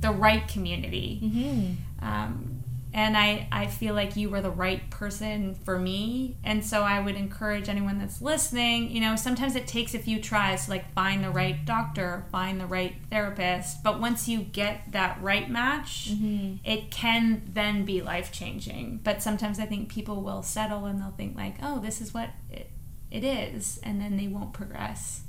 the 0.00 0.10
right 0.10 0.46
community. 0.46 1.20
Mm-hmm. 1.22 2.06
Um, 2.06 2.55
and 2.96 3.14
I, 3.14 3.46
I 3.52 3.66
feel 3.66 3.94
like 3.94 4.16
you 4.16 4.30
were 4.30 4.40
the 4.40 4.50
right 4.50 4.88
person 4.90 5.54
for 5.54 5.78
me 5.78 6.36
and 6.42 6.64
so 6.64 6.80
i 6.82 6.98
would 6.98 7.14
encourage 7.14 7.68
anyone 7.68 7.98
that's 7.98 8.22
listening 8.22 8.90
you 8.90 9.00
know 9.02 9.14
sometimes 9.16 9.54
it 9.54 9.66
takes 9.66 9.94
a 9.94 9.98
few 9.98 10.18
tries 10.20 10.64
to 10.64 10.70
like 10.70 10.92
find 10.94 11.22
the 11.22 11.30
right 11.30 11.64
doctor 11.66 12.24
find 12.32 12.58
the 12.60 12.66
right 12.66 12.94
therapist 13.10 13.82
but 13.82 14.00
once 14.00 14.26
you 14.28 14.38
get 14.40 14.90
that 14.92 15.20
right 15.22 15.50
match 15.50 16.10
Mm-hmm. 16.10 16.56
it 16.64 16.90
can 16.90 17.42
then 17.52 17.84
be 17.84 18.00
life 18.00 18.32
changing 18.32 19.00
but 19.04 19.22
sometimes 19.22 19.60
i 19.60 19.66
think 19.66 19.88
people 19.90 20.22
will 20.22 20.42
settle 20.42 20.86
and 20.86 21.00
they'll 21.00 21.10
think 21.10 21.36
like 21.36 21.56
oh 21.62 21.78
this 21.80 22.00
is 22.00 22.14
what 22.14 22.30
it, 22.50 22.70
it 23.10 23.22
is 23.24 23.78
and 23.82 24.00
then 24.00 24.16
they 24.16 24.26
won't 24.28 24.52
progress 24.54 25.22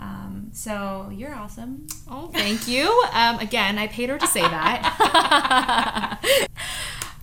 um, 0.00 0.50
so 0.52 1.10
you're 1.12 1.34
awesome 1.34 1.86
Oh, 2.08 2.28
thank 2.28 2.68
you. 2.68 2.84
Um, 3.12 3.40
again, 3.40 3.78
I 3.78 3.88
paid 3.88 4.08
her 4.10 4.16
to 4.18 4.26
say 4.28 4.42
that. 4.42 6.20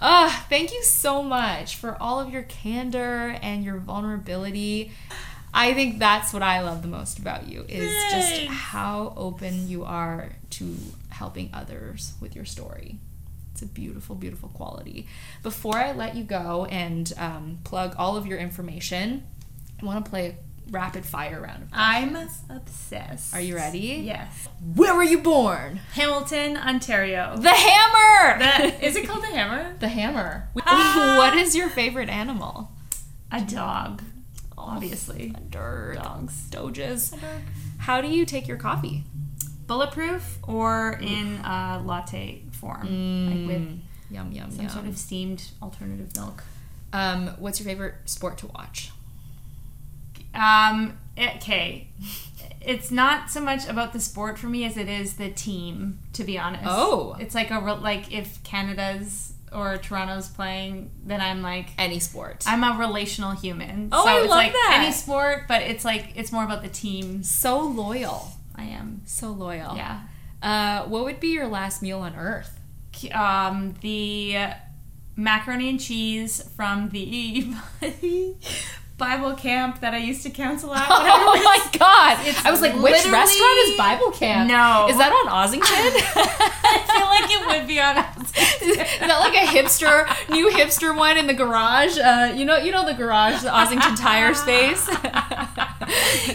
uh, 0.05 0.29
thank 0.49 0.71
you 0.71 0.83
so 0.83 1.23
much 1.23 1.77
for 1.77 1.97
all 1.99 2.19
of 2.19 2.29
your 2.29 2.43
candor 2.43 3.35
and 3.41 3.63
your 3.63 3.77
vulnerability. 3.77 4.91
I 5.51 5.73
think 5.73 5.97
that's 5.97 6.31
what 6.31 6.43
I 6.43 6.61
love 6.61 6.83
the 6.83 6.87
most 6.87 7.17
about 7.17 7.47
you 7.47 7.65
is 7.67 7.91
just 8.11 8.45
how 8.45 9.15
open 9.17 9.67
you 9.67 9.83
are 9.83 10.33
to 10.51 10.75
helping 11.09 11.49
others 11.53 12.13
with 12.21 12.35
your 12.35 12.45
story. 12.45 12.99
It's 13.53 13.63
a 13.63 13.65
beautiful, 13.65 14.15
beautiful 14.15 14.49
quality. 14.49 15.07
Before 15.41 15.77
I 15.77 15.91
let 15.91 16.15
you 16.15 16.23
go 16.23 16.65
and 16.65 17.11
um, 17.17 17.59
plug 17.63 17.95
all 17.97 18.15
of 18.15 18.27
your 18.27 18.37
information, 18.37 19.23
I 19.81 19.85
want 19.85 20.05
to 20.05 20.11
play 20.11 20.27
a 20.27 20.54
rapid 20.71 21.05
fire 21.05 21.39
round 21.41 21.63
of 21.63 21.69
i'm 21.73 22.15
obsessed 22.49 23.33
Are 23.33 23.39
you 23.41 23.55
ready? 23.55 24.01
yes 24.03 24.47
Where 24.75 24.95
were 24.95 25.03
you 25.03 25.19
born? 25.19 25.77
Hamilton, 25.93 26.57
Ontario. 26.57 27.35
The 27.37 27.49
hammer. 27.49 28.39
The, 28.39 28.85
is 28.85 28.95
it 28.95 29.07
called 29.07 29.21
the 29.23 29.27
hammer? 29.27 29.75
the 29.79 29.87
hammer. 29.87 30.49
Ah. 30.65 31.15
what 31.17 31.37
is 31.37 31.55
your 31.55 31.69
favorite 31.69 32.09
animal? 32.09 32.71
A 33.31 33.41
dog, 33.41 34.01
obviously. 34.57 35.33
A 35.37 35.39
Dirt. 35.41 35.95
Dogs. 36.01 36.33
Doges. 36.49 37.13
How 37.79 38.01
do 38.01 38.07
you 38.07 38.25
take 38.25 38.47
your 38.47 38.57
coffee? 38.57 39.03
Bulletproof 39.67 40.39
or 40.47 40.97
in 41.01 41.35
a 41.43 41.81
latte 41.83 42.41
form, 42.51 42.81
like 42.81 43.47
with 43.47 43.67
Mm, 43.67 43.79
yum 44.11 44.31
yum 44.31 44.51
some 44.51 44.61
yum. 44.61 44.69
sort 44.69 44.85
of 44.87 44.97
steamed 44.97 45.49
alternative 45.61 46.15
milk. 46.15 46.43
um, 46.93 47.27
what's 47.39 47.59
your 47.59 47.65
favorite 47.67 47.95
sport 48.05 48.37
to 48.39 48.47
watch? 48.47 48.91
Um, 50.35 50.97
okay. 51.17 51.87
It's 52.61 52.89
not 52.91 53.29
so 53.29 53.41
much 53.41 53.67
about 53.67 53.93
the 53.93 53.99
sport 53.99 54.39
for 54.39 54.47
me 54.47 54.65
as 54.65 54.75
it 54.77 54.89
is 54.89 55.13
the 55.17 55.29
team, 55.29 55.99
to 56.13 56.23
be 56.23 56.37
honest. 56.39 56.63
Oh. 56.65 57.15
It's 57.19 57.35
like 57.35 57.51
a 57.51 57.59
re- 57.61 57.73
like 57.73 58.11
if 58.11 58.43
Canada's 58.43 59.33
or 59.53 59.77
Toronto's 59.77 60.27
playing, 60.27 60.89
then 61.05 61.21
I'm 61.21 61.41
like 61.41 61.67
Any 61.77 61.99
sport. 61.99 62.43
I'm 62.47 62.63
a 62.63 62.77
relational 62.77 63.31
human. 63.31 63.89
Oh, 63.91 64.03
so 64.03 64.09
I 64.09 64.15
it's 64.21 64.29
love 64.29 64.37
like 64.37 64.51
that. 64.53 64.81
any 64.81 64.91
sport, 64.91 65.43
but 65.47 65.61
it's 65.61 65.85
like 65.85 66.13
it's 66.15 66.31
more 66.31 66.43
about 66.43 66.63
the 66.63 66.69
team. 66.69 67.23
so 67.23 67.59
loyal. 67.59 68.31
I 68.55 68.63
am. 68.63 69.01
So 69.05 69.29
loyal. 69.29 69.75
Yeah. 69.75 70.01
Uh, 70.41 70.85
what 70.87 71.03
would 71.05 71.19
be 71.19 71.29
your 71.29 71.47
last 71.47 71.81
meal 71.81 71.99
on 71.99 72.15
earth? 72.15 72.59
um, 73.13 73.75
the 73.81 74.37
macaroni 75.15 75.69
and 75.69 75.79
cheese 75.79 76.41
from 76.55 76.89
the 76.89 77.53
Bible 78.97 79.33
camp 79.33 79.81
that 79.81 79.93
I 79.93 79.97
used 79.97 80.23
to 80.23 80.29
counsel 80.29 80.73
at. 80.75 80.87
when 80.89 80.99
I 81.01 81.09
Oh 81.11 81.31
was- 81.33 81.43
my 81.43 81.77
god! 81.79 82.17
It's 82.25 82.45
I 82.45 82.51
was 82.51 82.61
like, 82.61 82.73
which 82.75 83.05
restaurant 83.11 83.57
is 83.67 83.77
Bible 83.77 84.11
Camp? 84.11 84.47
No. 84.49 84.87
Is 84.89 84.97
that 84.97 85.11
on 85.11 85.27
Ossington? 85.31 85.61
I 85.67 86.77
feel 86.87 87.05
like 87.05 87.29
it 87.29 87.59
would 87.59 87.67
be 87.67 87.79
on. 87.81 87.97
Is 88.65 88.77
that 88.77 89.19
like 89.19 89.33
a 89.35 89.45
hipster, 89.47 90.07
new 90.29 90.49
hipster 90.49 90.95
one 90.95 91.17
in 91.17 91.27
the 91.27 91.33
garage? 91.33 91.97
Uh, 91.97 92.33
you 92.35 92.45
know, 92.45 92.57
you 92.57 92.71
know 92.71 92.85
the 92.85 92.93
garage, 92.93 93.41
the 93.43 93.49
Ossington 93.49 93.97
Tire 93.99 94.33
Space. 94.33 94.85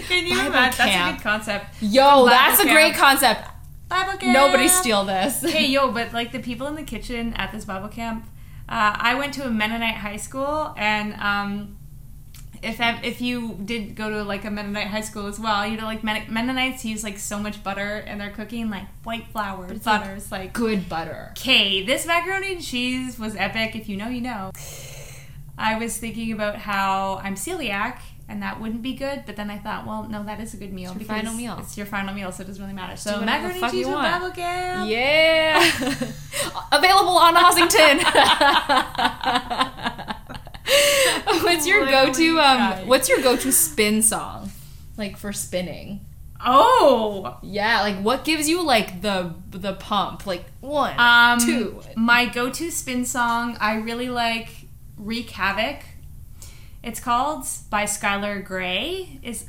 Can 0.09 0.27
you 0.27 0.37
Bible 0.37 0.47
imagine? 0.49 0.53
That's 0.53 0.79
a 0.81 0.85
camp. 0.85 1.17
good 1.19 1.23
concept. 1.23 1.67
Yo, 1.81 2.27
that's 2.27 2.61
a 2.61 2.65
great 2.65 2.95
concept. 2.95 3.43
Bible 3.89 4.19
camp. 4.19 4.33
Nobody 4.33 4.69
steal 4.69 5.05
this. 5.05 5.43
Hey, 5.43 5.67
yo, 5.67 5.91
but 5.93 6.13
like 6.13 6.33
the 6.33 6.39
people 6.41 6.67
in 6.69 6.75
the 6.75 6.83
kitchen 6.85 7.35
at 7.35 7.53
this 7.53 7.65
Bible 7.65 7.89
camp, 7.89 8.25
uh, 8.69 8.95
I 8.99 9.15
went 9.17 9.35
to 9.35 9.47
a 9.47 9.51
Mennonite 9.51 9.97
high 9.97 10.17
school, 10.19 10.73
and 10.77 11.15
um, 11.15 11.77
if 12.63 12.79
if 12.81 13.21
you 13.21 13.59
did 13.65 13.95
go 13.97 14.11
to 14.11 14.23
like 14.23 14.45
a 14.45 14.51
Mennonite 14.51 14.89
high 14.89 15.01
school 15.01 15.27
as 15.27 15.41
well, 15.41 15.67
you 15.67 15.77
know, 15.77 15.85
like 15.85 16.03
Mennonites 16.05 16.85
use 16.85 17.03
like 17.03 17.19
so 17.19 17.39
much 17.39 17.63
butter 17.63 17.99
in 17.99 18.19
their 18.19 18.31
cooking, 18.31 18.71
like 18.71 18.87
white 19.05 19.27
flour, 19.29 19.67
it's 19.71 19.87
like- 19.87 20.31
like. 20.31 20.53
Good 20.53 20.89
butter. 20.89 21.29
Okay, 21.39 21.85
this 21.85 22.07
macaroni 22.07 22.53
and 22.55 22.63
cheese 22.63 23.19
was 23.19 23.35
epic. 23.37 23.75
If 23.77 23.89
you 23.89 23.97
know, 23.97 24.09
you 24.09 24.21
know. 24.21 24.51
I 25.59 25.79
was 25.79 25.99
thinking 25.99 26.33
about 26.33 26.57
how 26.57 27.21
I'm 27.23 27.35
celiac 27.35 27.99
and 28.31 28.43
that 28.43 28.61
wouldn't 28.61 28.81
be 28.81 28.95
good, 28.95 29.25
but 29.27 29.35
then 29.37 29.51
I 29.51 29.59
thought, 29.59 29.87
well, 29.87 30.09
no, 30.09 30.23
that 30.25 30.41
is 30.41 30.55
a 30.55 30.57
good 30.57 30.73
meal. 30.73 30.95
your 30.95 31.01
final 31.05 31.35
meal. 31.35 31.59
It's 31.61 31.77
your 31.77 31.85
final 31.85 32.15
meal, 32.15 32.31
so 32.31 32.45
it 32.45 32.47
doesn't 32.47 32.63
really 32.63 32.75
matter. 32.75 32.97
So 32.97 33.21
macaroni 33.21 33.61
and 33.61 33.73
cheese 33.73 33.87
with. 33.87 33.95
Bible 33.97 34.31
camp. 34.31 34.89
Yeah. 34.89 35.59
Available 36.73 37.19
on 37.19 37.35
Ossington. 37.35 38.01
what's 41.43 41.67
your 41.67 41.87
go-to 41.87 42.39
um 42.41 42.87
what's 42.89 43.09
your 43.09 43.21
go-to 43.23 43.53
spin 43.53 44.03
song? 44.03 44.51
Like 44.97 45.17
for 45.17 45.33
spinning. 45.33 46.01
Oh, 46.45 47.37
Yeah, 47.43 47.83
like 47.83 47.97
what 48.01 48.25
gives 48.25 48.49
you 48.49 48.63
like 48.63 49.03
the 49.03 49.35
the 49.51 49.75
pump? 49.75 50.27
Like 50.27 50.45
one, 50.61 50.99
um, 50.99 51.39
two. 51.39 51.81
My 51.97 52.25
go-to 52.27 52.71
spin 52.71 53.05
song, 53.05 53.57
I 53.61 53.77
really 53.77 54.09
like 54.09 54.49
"Wreak 54.97 55.31
Havoc." 55.31 55.83
It's 56.83 56.99
called 57.01 57.45
by 57.69 57.85
Skylar 57.85 58.43
Grey. 58.45 59.21
is 59.23 59.49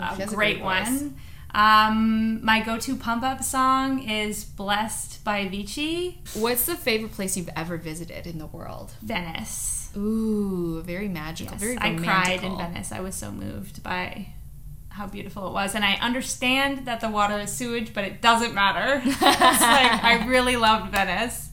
Oh, 0.00 0.04
a 0.04 0.06
has 0.06 0.32
a 0.32 0.34
great, 0.36 0.58
great 0.60 0.62
one. 0.64 1.16
Um, 1.54 2.44
my 2.44 2.60
go-to 2.62 2.94
pump-up 2.94 3.42
song 3.42 4.08
is 4.08 4.44
"Blessed" 4.44 5.24
by 5.24 5.44
Avicii. 5.44 6.18
What's 6.34 6.66
the 6.66 6.76
favorite 6.76 7.12
place 7.12 7.36
you've 7.36 7.50
ever 7.56 7.76
visited 7.78 8.26
in 8.28 8.38
the 8.38 8.46
world? 8.46 8.92
Venice. 9.02 9.87
Ooh, 9.98 10.80
very 10.82 11.08
magical, 11.08 11.54
Yes, 11.54 11.60
very 11.60 11.78
I 11.80 11.94
cried 11.96 12.44
in 12.44 12.56
Venice. 12.56 12.92
I 12.92 13.00
was 13.00 13.14
so 13.14 13.32
moved 13.32 13.82
by 13.82 14.28
how 14.90 15.06
beautiful 15.06 15.48
it 15.48 15.52
was, 15.52 15.74
and 15.74 15.84
I 15.84 15.94
understand 15.94 16.86
that 16.86 17.00
the 17.00 17.08
water 17.08 17.38
is 17.38 17.52
sewage, 17.52 17.92
but 17.92 18.04
it 18.04 18.22
doesn't 18.22 18.54
matter. 18.54 19.02
it's 19.06 19.20
like 19.20 20.04
I 20.04 20.24
really 20.26 20.56
loved 20.56 20.92
Venice. 20.92 21.50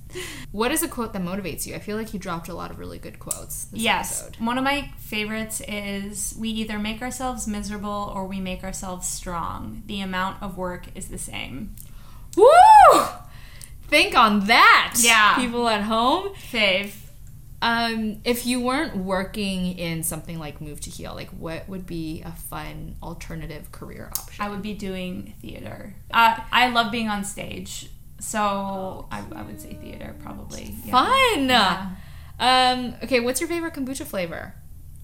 What 0.51 0.71
is 0.71 0.84
a 0.84 0.88
quote 0.88 1.12
that 1.13 1.21
motivates 1.21 1.65
you? 1.65 1.75
I 1.75 1.79
feel 1.79 1.97
like 1.97 2.13
you 2.13 2.19
dropped 2.19 2.47
a 2.47 2.53
lot 2.53 2.71
of 2.71 2.79
really 2.79 2.99
good 2.99 3.19
quotes 3.19 3.65
this 3.65 3.81
yes, 3.81 4.23
episode. 4.23 4.45
one 4.45 4.58
of 4.58 4.63
my 4.63 4.91
favorites 4.97 5.62
is 5.67 6.36
we 6.39 6.49
either 6.49 6.79
make 6.79 7.01
ourselves 7.01 7.47
miserable 7.47 8.12
or 8.15 8.25
we 8.25 8.39
make 8.39 8.63
ourselves 8.63 9.08
strong. 9.08 9.84
The 9.88 10.01
amount 10.01 10.41
of 10.41 10.58
work 10.58 10.86
is 10.95 11.08
the 11.08 11.17
same. 11.17 11.75
Woo! 12.38 12.45
Think 13.88 14.15
on 14.15 14.47
that. 14.47 14.95
Yeah. 14.99 15.36
People 15.36 15.67
at 15.67 15.81
home. 15.81 16.34
Fave. 16.36 16.93
Um, 17.62 18.22
if 18.24 18.46
you 18.46 18.60
weren't 18.60 18.98
working 18.98 19.78
in 19.78 20.04
something 20.04 20.38
like 20.38 20.62
Move 20.62 20.82
to 20.82 20.89
Heal, 20.89 21.15
like 21.15 21.30
what 21.30 21.68
would 21.68 21.86
be 21.86 22.22
a 22.24 22.32
fun 22.32 22.96
alternative 23.02 23.72
career 23.72 24.12
option? 24.18 24.43
I 24.43 24.49
would 24.49 24.62
be 24.62 24.74
doing 24.74 25.34
theater. 25.41 25.95
Uh, 26.12 26.38
I 26.51 26.70
love 26.70 26.91
being 26.91 27.10
on 27.10 27.24
stage, 27.24 27.89
so 28.20 29.08
I, 29.12 29.24
I 29.36 29.41
would 29.41 29.60
say 29.60 29.74
theater 29.74 30.16
probably. 30.22 30.76
Yeah. 30.86 30.91
Fun. 30.91 31.49
Yeah. 31.49 31.89
Um, 32.39 32.95
okay, 33.03 33.20
what's 33.20 33.39
your 33.39 33.47
favorite 33.47 33.74
kombucha 33.74 34.06
flavor? 34.06 34.53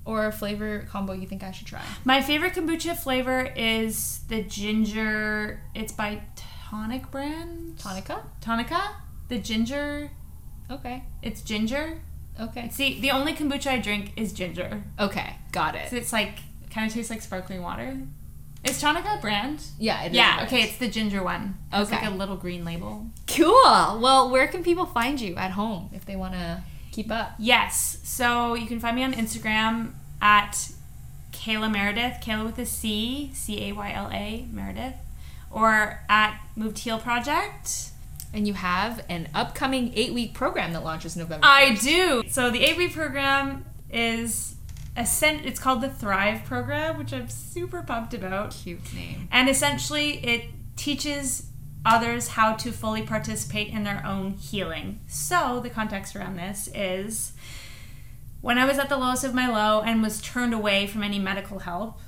Or 0.04 0.26
a 0.26 0.32
flavor 0.32 0.86
combo 0.90 1.14
you 1.14 1.28
think 1.28 1.44
I 1.44 1.52
should 1.52 1.68
try? 1.68 1.84
My 2.04 2.22
favorite 2.22 2.54
kombucha 2.54 2.98
flavor 2.98 3.52
is 3.56 4.22
the 4.28 4.44
ginger. 4.44 5.62
It's 5.76 5.94
by 5.94 6.24
Tonic 6.70 7.12
brand. 7.12 7.78
Tonica? 7.78 8.24
Tonica. 8.42 8.94
The 9.28 9.38
ginger. 9.38 10.10
Okay. 10.70 11.04
It's 11.22 11.42
ginger. 11.42 12.02
Okay. 12.40 12.70
See, 12.70 13.00
the 13.02 13.12
only 13.12 13.34
kombucha 13.34 13.68
I 13.68 13.78
drink 13.80 14.14
is 14.16 14.34
ginger. 14.34 14.84
Okay, 15.00 15.36
got 15.52 15.74
So 15.90 15.96
it. 15.96 16.00
it's 16.00 16.14
like 16.14 16.40
kind 16.74 16.88
of 16.88 16.94
tastes 16.94 17.10
like 17.12 17.22
sparkling 17.22 17.62
water. 17.62 17.98
Is 18.64 18.82
Tonica 18.82 19.18
a 19.18 19.22
brand? 19.22 19.62
Yeah, 19.80 20.04
it 20.04 20.12
is 20.12 20.18
Yeah. 20.18 20.44
Okay, 20.46 20.62
it's 20.64 20.78
the 20.78 20.88
ginger 20.88 21.24
one. 21.24 21.58
It's 21.74 21.92
Okay. 21.92 22.02
like 22.02 22.12
a 22.12 22.16
little 22.16 22.36
green 22.38 22.64
label. 22.64 23.08
Cool. 23.28 24.00
Well, 24.00 24.30
where 24.30 24.48
can 24.48 24.64
people 24.64 24.86
find 24.86 25.20
you 25.20 25.36
at 25.36 25.52
home 25.52 25.90
if 25.94 26.06
they 26.06 26.16
want 26.16 26.34
to 26.34 26.62
keep 26.92 27.12
up? 27.12 27.34
Yes. 27.40 27.98
So 28.04 28.54
you 28.54 28.68
can 28.68 28.80
find 28.80 28.96
me 28.96 29.04
on 29.04 29.14
Instagram 29.14 29.94
at 30.22 30.70
Cayla 31.32 31.72
Meredith, 31.72 32.18
Cayla 32.24 32.46
with 32.46 32.60
a 32.60 32.66
C, 32.66 33.32
C 33.34 33.70
A 33.70 33.74
Y 33.74 33.92
L 33.94 34.10
A 34.12 34.46
Meredith, 34.52 34.96
or 35.50 36.02
at 36.08 36.40
Move 36.56 36.76
to 36.76 36.82
Heal 36.84 37.00
Project. 37.00 37.90
And 38.34 38.48
you 38.48 38.54
have 38.54 39.04
an 39.10 39.28
upcoming 39.34 39.92
eight 39.96 40.14
week 40.14 40.34
program 40.34 40.74
that 40.74 40.84
launches 40.84 41.18
November. 41.18 41.46
I 41.46 41.76
do. 41.76 42.24
So 42.30 42.50
the 42.50 42.64
eight 42.64 42.78
week 42.78 42.94
program 42.94 43.66
is 43.90 44.56
Ascent, 44.96 45.46
it's 45.46 45.60
called 45.60 45.82
the 45.82 45.90
Thrive 45.90 46.44
program, 46.44 46.98
which 46.98 47.14
I'm 47.14 47.30
super 47.30 47.82
pumped 47.82 48.14
about. 48.14 48.52
Cute 48.52 48.94
name. 48.94 49.30
And 49.32 49.50
essentially, 49.50 50.26
it 50.26 50.46
teaches 50.76 51.48
others 51.86 52.30
how 52.30 52.54
to 52.54 52.72
fully 52.72 53.02
participate 53.02 53.70
in 53.70 53.84
their 53.84 54.06
own 54.06 54.34
healing. 54.34 55.00
So, 55.08 55.62
the 55.62 55.70
context 55.70 56.16
around 56.16 56.38
this 56.38 56.70
is 56.76 57.32
when 58.42 58.58
I 58.58 58.66
was 58.66 58.80
at 58.80 58.90
the 58.90 58.98
lowest 58.98 59.24
of 59.24 59.34
my 59.34 59.48
low 59.48 59.82
and 59.82 60.02
was 60.02 60.22
turned 60.22 60.54
away 60.54 60.88
from 60.88 61.04
any 61.04 61.20
medical 61.20 61.60
help, 61.60 62.00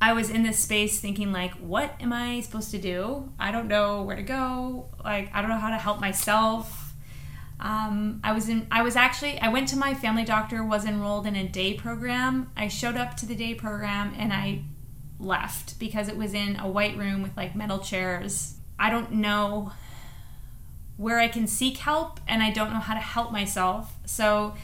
I 0.00 0.14
was 0.14 0.30
in 0.30 0.42
this 0.42 0.58
space 0.58 0.98
thinking 0.98 1.30
like, 1.30 1.52
what 1.54 1.94
am 2.00 2.12
I 2.12 2.40
supposed 2.40 2.70
to 2.70 2.78
do? 2.78 3.32
I 3.38 3.52
don't 3.52 3.68
know 3.68 4.02
where 4.02 4.16
to 4.16 4.22
go. 4.22 4.88
Like, 5.04 5.30
I 5.34 5.40
don't 5.40 5.50
know 5.50 5.58
how 5.58 5.70
to 5.70 5.76
help 5.76 6.00
myself. 6.00 6.94
Um, 7.60 8.20
I 8.24 8.32
was 8.32 8.48
in. 8.48 8.66
I 8.70 8.82
was 8.82 8.96
actually. 8.96 9.38
I 9.38 9.48
went 9.48 9.68
to 9.68 9.76
my 9.76 9.92
family 9.92 10.24
doctor. 10.24 10.64
Was 10.64 10.86
enrolled 10.86 11.26
in 11.26 11.36
a 11.36 11.46
day 11.46 11.74
program. 11.74 12.50
I 12.56 12.68
showed 12.68 12.96
up 12.96 13.16
to 13.18 13.26
the 13.26 13.34
day 13.34 13.54
program 13.54 14.14
and 14.16 14.32
I 14.32 14.62
left 15.18 15.78
because 15.78 16.08
it 16.08 16.16
was 16.16 16.32
in 16.32 16.58
a 16.58 16.66
white 16.66 16.96
room 16.96 17.22
with 17.22 17.36
like 17.36 17.54
metal 17.54 17.78
chairs. 17.78 18.54
I 18.78 18.88
don't 18.88 19.12
know 19.12 19.72
where 20.96 21.18
I 21.18 21.28
can 21.28 21.46
seek 21.46 21.76
help 21.78 22.18
and 22.26 22.42
I 22.42 22.50
don't 22.50 22.72
know 22.72 22.78
how 22.78 22.94
to 22.94 23.00
help 23.00 23.30
myself. 23.30 23.94
So 24.06 24.54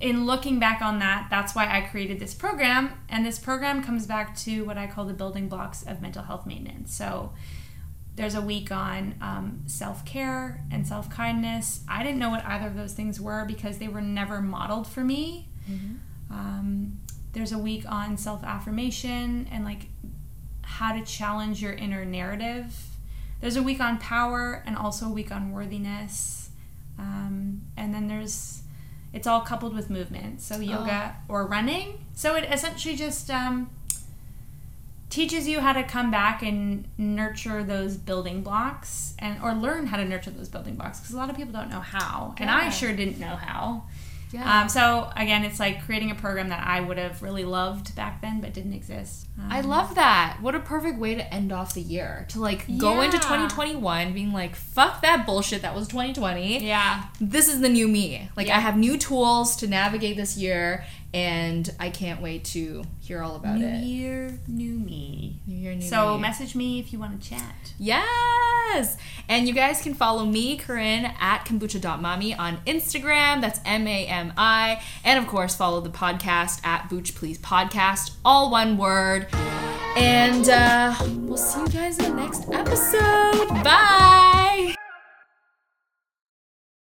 in 0.00 0.26
looking 0.26 0.58
back 0.58 0.82
on 0.82 0.98
that, 0.98 1.28
that's 1.30 1.54
why 1.54 1.66
I 1.66 1.80
created 1.80 2.20
this 2.20 2.34
program. 2.34 2.92
And 3.08 3.24
this 3.24 3.38
program 3.38 3.82
comes 3.82 4.06
back 4.06 4.36
to 4.38 4.64
what 4.64 4.76
I 4.76 4.86
call 4.86 5.06
the 5.06 5.14
building 5.14 5.48
blocks 5.48 5.82
of 5.82 6.02
mental 6.02 6.22
health 6.22 6.46
maintenance. 6.46 6.94
So 6.94 7.32
there's 8.16 8.34
a 8.34 8.40
week 8.40 8.70
on 8.70 9.14
um, 9.20 9.62
self 9.66 10.04
care 10.04 10.64
and 10.70 10.86
self 10.86 11.08
kindness. 11.08 11.80
I 11.88 12.02
didn't 12.02 12.18
know 12.18 12.30
what 12.30 12.44
either 12.44 12.66
of 12.66 12.76
those 12.76 12.92
things 12.92 13.20
were 13.20 13.44
because 13.44 13.78
they 13.78 13.88
were 13.88 14.00
never 14.00 14.40
modeled 14.42 14.86
for 14.86 15.02
me. 15.02 15.48
Mm-hmm. 15.70 15.94
Um, 16.30 17.00
there's 17.32 17.52
a 17.52 17.58
week 17.58 17.84
on 17.86 18.16
self 18.16 18.42
affirmation 18.44 19.48
and 19.50 19.64
like 19.64 19.88
how 20.62 20.94
to 20.94 21.04
challenge 21.04 21.62
your 21.62 21.72
inner 21.72 22.04
narrative. 22.04 22.74
There's 23.40 23.56
a 23.56 23.62
week 23.62 23.80
on 23.80 23.98
power 23.98 24.62
and 24.66 24.76
also 24.76 25.06
a 25.06 25.10
week 25.10 25.30
on 25.30 25.52
worthiness. 25.52 26.50
Um, 26.98 27.62
and 27.76 27.94
then 27.94 28.08
there's 28.08 28.62
it's 29.12 29.26
all 29.26 29.40
coupled 29.40 29.74
with 29.74 29.90
movement, 29.90 30.40
so 30.40 30.58
yoga 30.58 31.16
oh. 31.28 31.32
or 31.32 31.46
running. 31.46 32.04
So 32.14 32.34
it 32.34 32.44
essentially 32.50 32.96
just 32.96 33.30
um, 33.30 33.70
teaches 35.10 35.48
you 35.48 35.60
how 35.60 35.72
to 35.72 35.82
come 35.82 36.10
back 36.10 36.42
and 36.42 36.86
nurture 36.98 37.62
those 37.62 37.96
building 37.96 38.42
blocks 38.42 39.14
and 39.18 39.40
or 39.42 39.54
learn 39.54 39.86
how 39.86 39.96
to 39.96 40.04
nurture 40.04 40.30
those 40.30 40.48
building 40.48 40.74
blocks 40.74 41.00
because 41.00 41.14
a 41.14 41.16
lot 41.16 41.30
of 41.30 41.36
people 41.36 41.52
don't 41.52 41.70
know 41.70 41.80
how, 41.80 42.34
yeah. 42.36 42.42
and 42.42 42.50
I 42.50 42.70
sure 42.70 42.94
didn't 42.94 43.18
know 43.18 43.36
how. 43.36 43.84
Yeah. 44.32 44.62
Um, 44.62 44.68
so 44.68 45.10
again, 45.16 45.44
it's 45.44 45.60
like 45.60 45.84
creating 45.84 46.10
a 46.10 46.14
program 46.14 46.48
that 46.48 46.66
I 46.66 46.80
would 46.80 46.98
have 46.98 47.22
really 47.22 47.44
loved 47.44 47.94
back 47.94 48.20
then, 48.20 48.40
but 48.40 48.52
didn't 48.52 48.72
exist. 48.72 49.26
Um, 49.38 49.48
I 49.50 49.60
love 49.60 49.94
that. 49.94 50.38
What 50.40 50.54
a 50.54 50.60
perfect 50.60 50.98
way 50.98 51.14
to 51.14 51.34
end 51.34 51.52
off 51.52 51.74
the 51.74 51.80
year 51.80 52.26
to 52.30 52.40
like 52.40 52.66
go 52.78 53.00
into 53.02 53.18
2021 53.18 54.12
being 54.12 54.32
like, 54.32 54.56
"Fuck 54.56 55.02
that 55.02 55.26
bullshit 55.26 55.62
that 55.62 55.74
was 55.74 55.88
2020." 55.88 56.64
Yeah. 56.66 57.04
This 57.20 57.48
is 57.48 57.60
the 57.60 57.68
new 57.68 57.88
me. 57.88 58.28
Like 58.36 58.48
yeah. 58.48 58.56
I 58.56 58.60
have 58.60 58.76
new 58.76 58.96
tools 58.98 59.56
to 59.56 59.66
navigate 59.66 60.16
this 60.16 60.36
year, 60.36 60.84
and 61.14 61.72
I 61.80 61.90
can't 61.90 62.20
wait 62.20 62.44
to 62.46 62.84
hear 63.00 63.22
all 63.22 63.36
about 63.36 63.58
new 63.58 63.66
it. 63.66 63.80
New 63.80 63.86
year, 63.86 64.38
new 64.46 64.78
me. 64.78 65.40
New 65.46 65.56
year, 65.56 65.74
new 65.74 65.82
so 65.82 66.16
me. 66.16 66.22
message 66.22 66.54
me 66.54 66.78
if 66.78 66.92
you 66.92 66.98
want 66.98 67.20
to 67.20 67.28
chat. 67.28 67.72
Yes! 67.78 68.96
And 69.28 69.48
you 69.48 69.54
guys 69.54 69.82
can 69.82 69.94
follow 69.94 70.24
me, 70.24 70.56
Keren, 70.56 71.06
at 71.20 71.44
kombucha.mami 71.44 72.38
on 72.38 72.58
Instagram. 72.66 73.40
That's 73.40 73.60
M 73.64 73.86
A 73.86 74.06
M 74.06 74.32
I. 74.36 74.82
And 75.04 75.18
of 75.18 75.26
course, 75.26 75.56
follow 75.56 75.80
the 75.80 75.90
podcast 75.90 76.64
at 76.64 76.88
Booch 76.88 77.14
Please 77.14 77.38
Podcast, 77.38 78.12
all 78.24 78.50
one 78.50 78.76
word. 78.76 79.28
And 79.96 80.48
uh, 80.48 80.94
we'll 81.20 81.38
see 81.38 81.60
you 81.60 81.68
guys 81.68 81.98
in 81.98 82.16
the 82.16 82.22
next 82.22 82.50
episode. 82.50 83.48
Bye! 83.64 84.85